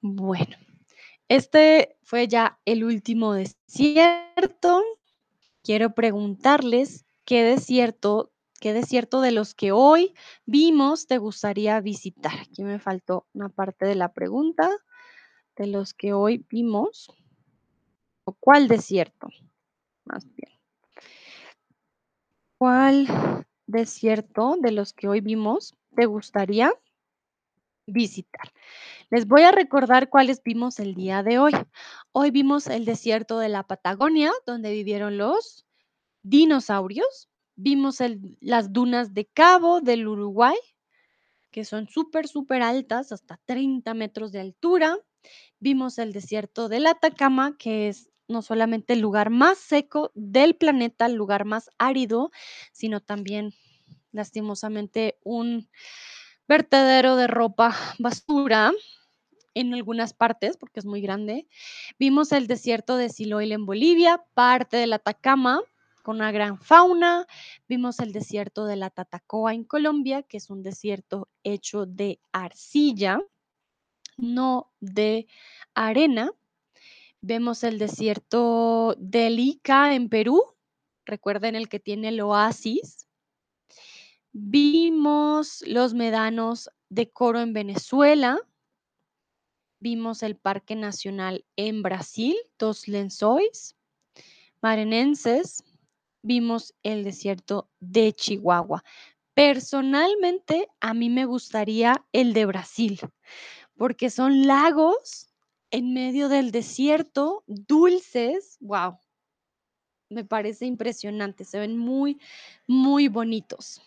[0.00, 0.56] Bueno,
[1.28, 4.82] este fue ya el último desierto.
[5.62, 10.14] Quiero preguntarles, ¿qué desierto qué desierto de los que hoy
[10.46, 12.32] vimos te gustaría visitar?
[12.40, 14.70] Aquí me faltó una parte de la pregunta,
[15.54, 17.12] de los que hoy vimos.
[18.24, 19.28] ¿O cuál desierto?
[20.06, 20.58] Más bien.
[22.56, 26.72] ¿Cuál desierto de los que hoy vimos te gustaría
[27.86, 28.50] visitar?
[29.10, 31.52] Les voy a recordar cuáles vimos el día de hoy.
[32.12, 35.67] Hoy vimos el desierto de la Patagonia, donde vivieron los
[36.22, 37.28] dinosaurios.
[37.56, 37.98] Vimos
[38.40, 40.56] las dunas de Cabo del Uruguay,
[41.50, 44.96] que son súper, superaltas, hasta 30 metros de altura.
[45.58, 51.06] Vimos el desierto del Atacama, que es no solamente el lugar más seco del planeta,
[51.06, 52.30] el lugar más árido,
[52.72, 53.54] sino también,
[54.12, 55.68] lastimosamente, un
[56.46, 58.72] vertedero de ropa basura
[59.54, 61.48] en algunas partes, porque es muy grande.
[61.98, 65.60] Vimos el desierto de Siloil en Bolivia, parte del Atacama,
[66.08, 67.26] con una gran fauna.
[67.68, 73.20] Vimos el desierto de la Tatacoa en Colombia, que es un desierto hecho de arcilla,
[74.16, 75.26] no de
[75.74, 76.32] arena.
[77.20, 80.42] Vemos el desierto del Ica en Perú,
[81.04, 83.06] recuerden el que tiene el oasis.
[84.32, 88.38] Vimos los médanos de Coro en Venezuela.
[89.78, 93.76] Vimos el Parque Nacional en Brasil, Dos Lençóis
[94.62, 95.67] Maranhenses.
[96.24, 98.82] Vimos el desierto de Chihuahua.
[99.34, 103.00] Personalmente, a mí me gustaría el de Brasil,
[103.76, 105.28] porque son lagos
[105.70, 108.98] en medio del desierto, dulces, guau.
[110.10, 112.18] Me parece impresionante, se ven muy,
[112.66, 113.82] muy bonitos.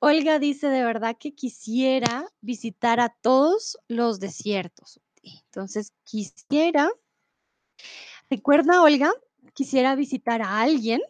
[0.00, 5.00] Olga dice: "De verdad que quisiera visitar a todos los desiertos".
[5.22, 6.90] Entonces, quisiera
[8.30, 9.12] recuerda, Olga,
[9.54, 11.00] quisiera visitar a alguien,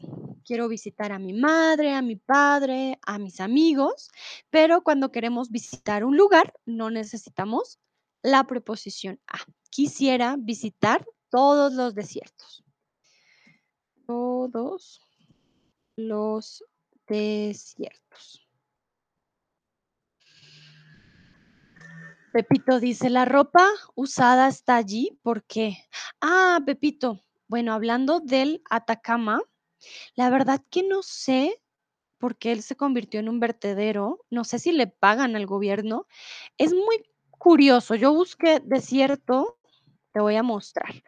[0.45, 4.11] quiero visitar a mi madre, a mi padre, a mis amigos,
[4.51, 7.80] pero cuando queremos visitar un lugar, no necesitamos
[8.22, 9.38] la preposición a.
[9.70, 12.64] Quisiera visitar todos los desiertos.
[14.07, 15.01] Todos
[15.97, 16.64] los
[17.07, 18.40] desiertos.
[22.32, 25.76] Pepito dice: "La ropa usada está allí, ¿por qué?".
[26.20, 29.40] Ah, Pepito, bueno, hablando del Atacama,
[30.14, 31.61] la verdad que no sé
[32.18, 36.07] por qué él se convirtió en un vertedero, no sé si le pagan al gobierno.
[36.59, 39.59] Es muy curioso, yo busqué desierto,
[40.12, 41.03] te voy a mostrar.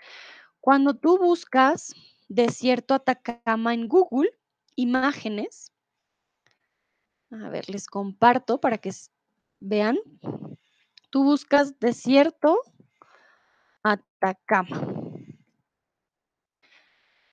[0.61, 1.95] Cuando tú buscas
[2.29, 4.31] desierto Atacama en Google,
[4.75, 5.73] imágenes
[7.31, 8.91] a ver, les comparto para que
[9.61, 9.99] vean.
[11.11, 12.61] Tú buscas desierto
[13.83, 15.06] Atacama.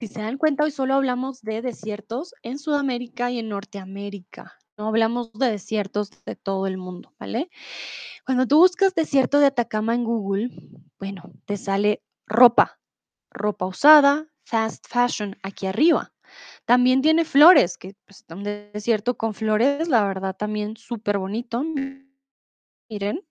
[0.04, 4.90] Si se dan cuenta, hoy solo hablamos de desiertos en Sudamérica y en Norteamérica, no
[4.90, 7.50] hablamos de desiertos de todo el mundo, ¿vale?
[8.26, 10.50] Cuando tú buscas desierto de Atacama en Google,
[11.00, 12.82] bueno, te sale ropa,
[13.32, 16.12] ropa usada, fast fashion aquí arriba.
[16.66, 21.64] También tiene flores, que, pues, un desierto con flores, la verdad también superbonito.
[22.90, 23.26] Miren.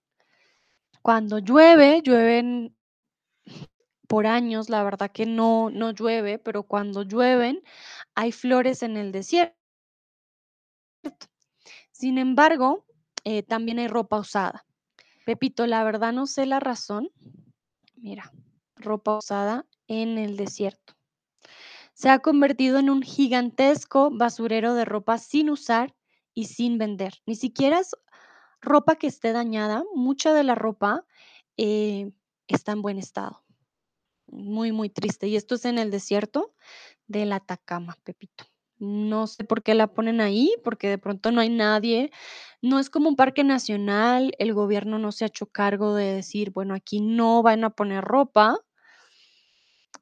[1.02, 2.74] Cuando llueve, llueven
[4.12, 7.62] por años, la verdad que no no llueve, pero cuando llueven,
[8.14, 9.56] hay flores en el desierto.
[11.92, 12.84] Sin embargo,
[13.24, 14.66] eh, también hay ropa usada.
[15.24, 17.08] Pepito, la verdad no sé la razón.
[17.96, 18.30] Mira,
[18.76, 20.92] ropa usada en el desierto.
[21.94, 25.94] Se ha convertido en un gigantesco basurero de ropa sin usar
[26.34, 27.14] y sin vender.
[27.24, 27.96] Ni siquiera es
[28.60, 31.06] ropa que esté dañada, mucha de la ropa,
[31.56, 32.12] eh,
[32.46, 33.41] está en buen estado.
[34.32, 35.28] Muy, muy triste.
[35.28, 36.54] Y esto es en el desierto
[37.06, 38.44] del Atacama, Pepito.
[38.78, 42.10] No sé por qué la ponen ahí, porque de pronto no hay nadie.
[42.62, 46.50] No es como un parque nacional, el gobierno no se ha hecho cargo de decir,
[46.50, 48.58] bueno, aquí no van a poner ropa.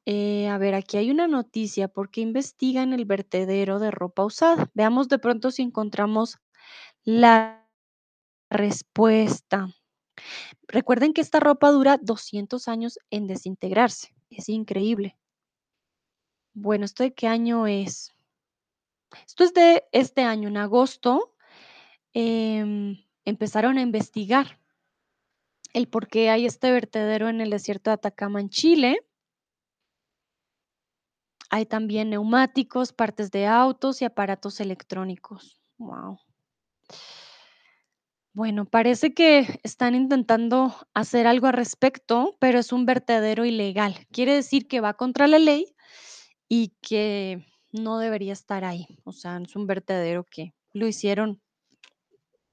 [0.05, 4.71] Eh, a ver, aquí hay una noticia, ¿por qué investigan el vertedero de ropa usada?
[4.73, 6.37] Veamos de pronto si encontramos
[7.03, 7.67] la
[8.49, 9.69] respuesta.
[10.67, 15.17] Recuerden que esta ropa dura 200 años en desintegrarse, es increíble.
[16.53, 18.13] Bueno, ¿esto de qué año es?
[19.25, 21.35] Esto es de este año, en agosto,
[22.13, 24.59] em, empezaron a investigar
[25.73, 28.99] el por qué hay este vertedero en el desierto de Atacama, en Chile.
[31.49, 35.61] Hay también neumáticos, partes de autos y aparatos electrónicos.
[35.77, 36.19] Guau.
[38.33, 44.07] Bueno, parece que están intentando hacer algo al respecto, pero es un vertedero ilegal.
[44.11, 45.75] Quiere decir que va contra la ley
[46.49, 48.87] y que no debería estar ahí.
[49.03, 51.41] O sea, es un vertedero que lo hicieron,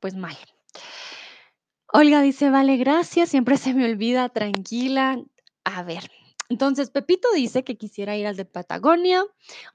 [0.01, 0.37] pues, mal.
[1.93, 5.23] Olga dice: "Vale, gracias, siempre se me olvida, tranquila".
[5.65, 6.11] A ver,
[6.49, 9.25] entonces, Pepito dice que quisiera ir al de Patagonia,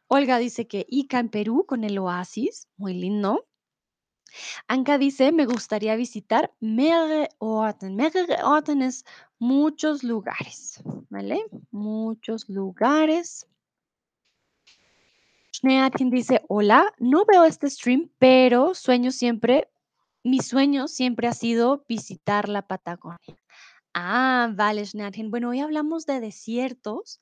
[0.07, 3.45] Olga dice que Ica en Perú con el oasis, muy lindo.
[4.67, 7.95] Anka dice: "Me gustaría visitar mehrere Orten".
[7.95, 8.37] Mehrere
[8.85, 9.05] es
[9.39, 11.45] muchos lugares, ¿vale?
[11.71, 13.47] Muchos lugares.
[15.51, 19.69] Schneeatin dice: "Hola, no veo este stream, pero sueño siempre
[20.23, 23.37] mi sueño siempre ha sido visitar la Patagonia".
[23.93, 25.29] Ah, vale, Schneeatin.
[25.29, 27.19] Bueno, hoy hablamos de desiertos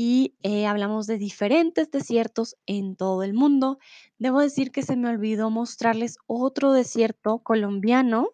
[0.00, 3.80] y, eh, hablamos de diferentes desiertos en todo el mundo.
[4.16, 8.28] Debo decir que se me olvidó mostrarles otro desierto colombiano,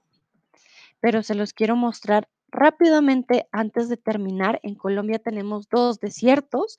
[1.00, 4.60] pero se los quiero mostrar rápidamente antes de terminar.
[4.62, 6.78] En Colombia tenemos 2 desiertos,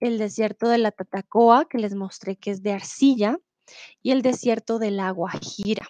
[0.00, 3.38] el desierto de la Tatacoa, que les mostré que es de arcilla,
[4.02, 5.86] y el desierto de la Guajira.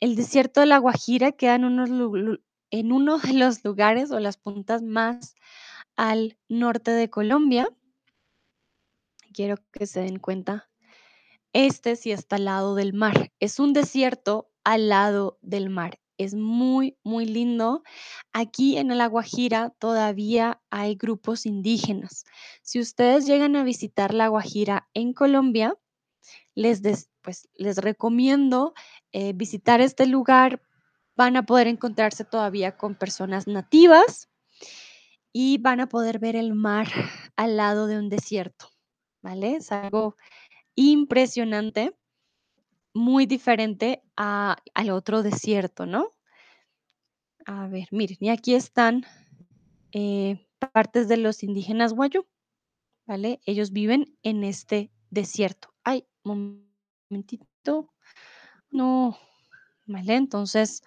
[0.00, 2.40] El desierto de la Guajira queda en
[2.70, 5.34] en uno de los lugares o las puntas más
[5.96, 7.68] al norte de Colombia.
[9.32, 10.70] Quiero que se den cuenta,
[11.52, 15.98] este sí está al lado del mar, es un desierto al lado del mar.
[16.16, 17.82] Es muy, muy lindo.
[18.32, 22.24] Aquí en La Guajira todavía hay grupos indígenas.
[22.62, 25.76] Si ustedes llegan a visitar La Guajira en Colombia,
[26.54, 28.74] les, des- pues, les recomiendo
[29.10, 30.62] eh, visitar este lugar.
[31.16, 34.28] Van a poder encontrarse todavía con personas nativas
[35.34, 36.88] y van a poder ver el mar
[37.36, 38.70] al lado de un desierto,
[39.22, 39.56] ¿vale?
[39.56, 40.16] Es algo
[40.76, 41.96] impresionante,
[42.94, 46.10] muy diferente a- al otro desierto, ¿no?
[47.46, 49.04] A ver, miren, y aquí están
[49.92, 52.26] eh, partes de los indígenas Wayuu,
[53.06, 53.40] ¿vale?
[53.46, 55.74] Ellos viven en este desierto.
[55.84, 57.92] Ay, momentito.
[58.70, 59.18] No,
[59.86, 60.16] ¿vale?
[60.16, 60.82] Entonces,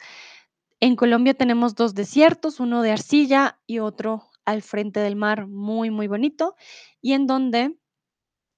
[0.80, 5.92] en Colombia tenemos dos desiertos, uno de arcilla y otro al frente del mar, muy,
[5.92, 6.56] muy bonito,
[7.02, 7.78] y en donde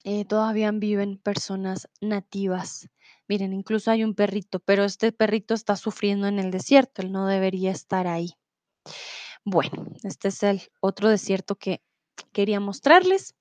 [0.03, 2.89] eh, todavía viven personas nativas.
[3.27, 7.25] Miren, incluso hay un perrito, pero este perrito está sufriendo en el desierto, él no
[7.25, 8.35] debería estar ahí.
[9.43, 11.81] Bueno, este es el otro desierto que
[12.33, 13.33] quería mostrarles.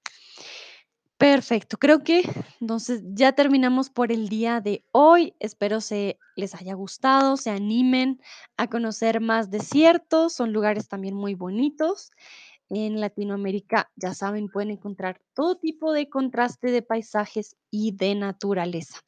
[1.18, 2.22] Perfecto, creo que
[2.60, 5.34] entonces ya terminamos por el día de hoy.
[5.40, 8.20] Espero se les haya gustado, se animen
[8.56, 12.12] a conocer más desiertos, son lugares también muy bonitos.
[12.70, 19.00] En Latinoamérica, ya saben, pueden encontrar todo tipo de contraste de paisajes y de naturaleza.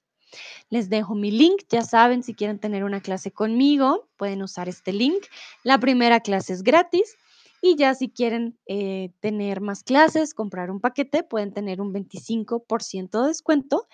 [0.69, 4.93] Les dejo mi link, ya saben, si quieren tener una clase conmigo, pueden usar este
[4.93, 5.27] link.
[5.63, 7.17] La primera clase es gratis
[7.61, 13.23] y ya si quieren eh, tener más clases, comprar un paquete, pueden tener un 25%
[13.23, 13.87] de descuento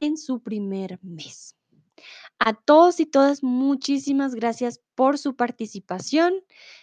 [0.00, 1.54] en su primer mes.
[2.38, 6.34] A todos y todas, muchísimas gracias por su participación.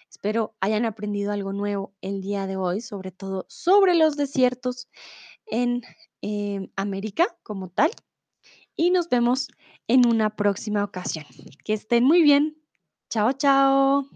[0.10, 4.90] Espero hayan aprendido algo nuevo el día de hoy, sobre todo sobre los desiertos
[5.46, 5.82] en
[6.22, 7.92] eh, América como tal
[8.76, 9.48] y nos vemos
[9.88, 11.26] en una próxima ocasión.
[11.64, 12.58] Que estén muy bien.
[13.10, 14.08] Chao, chao.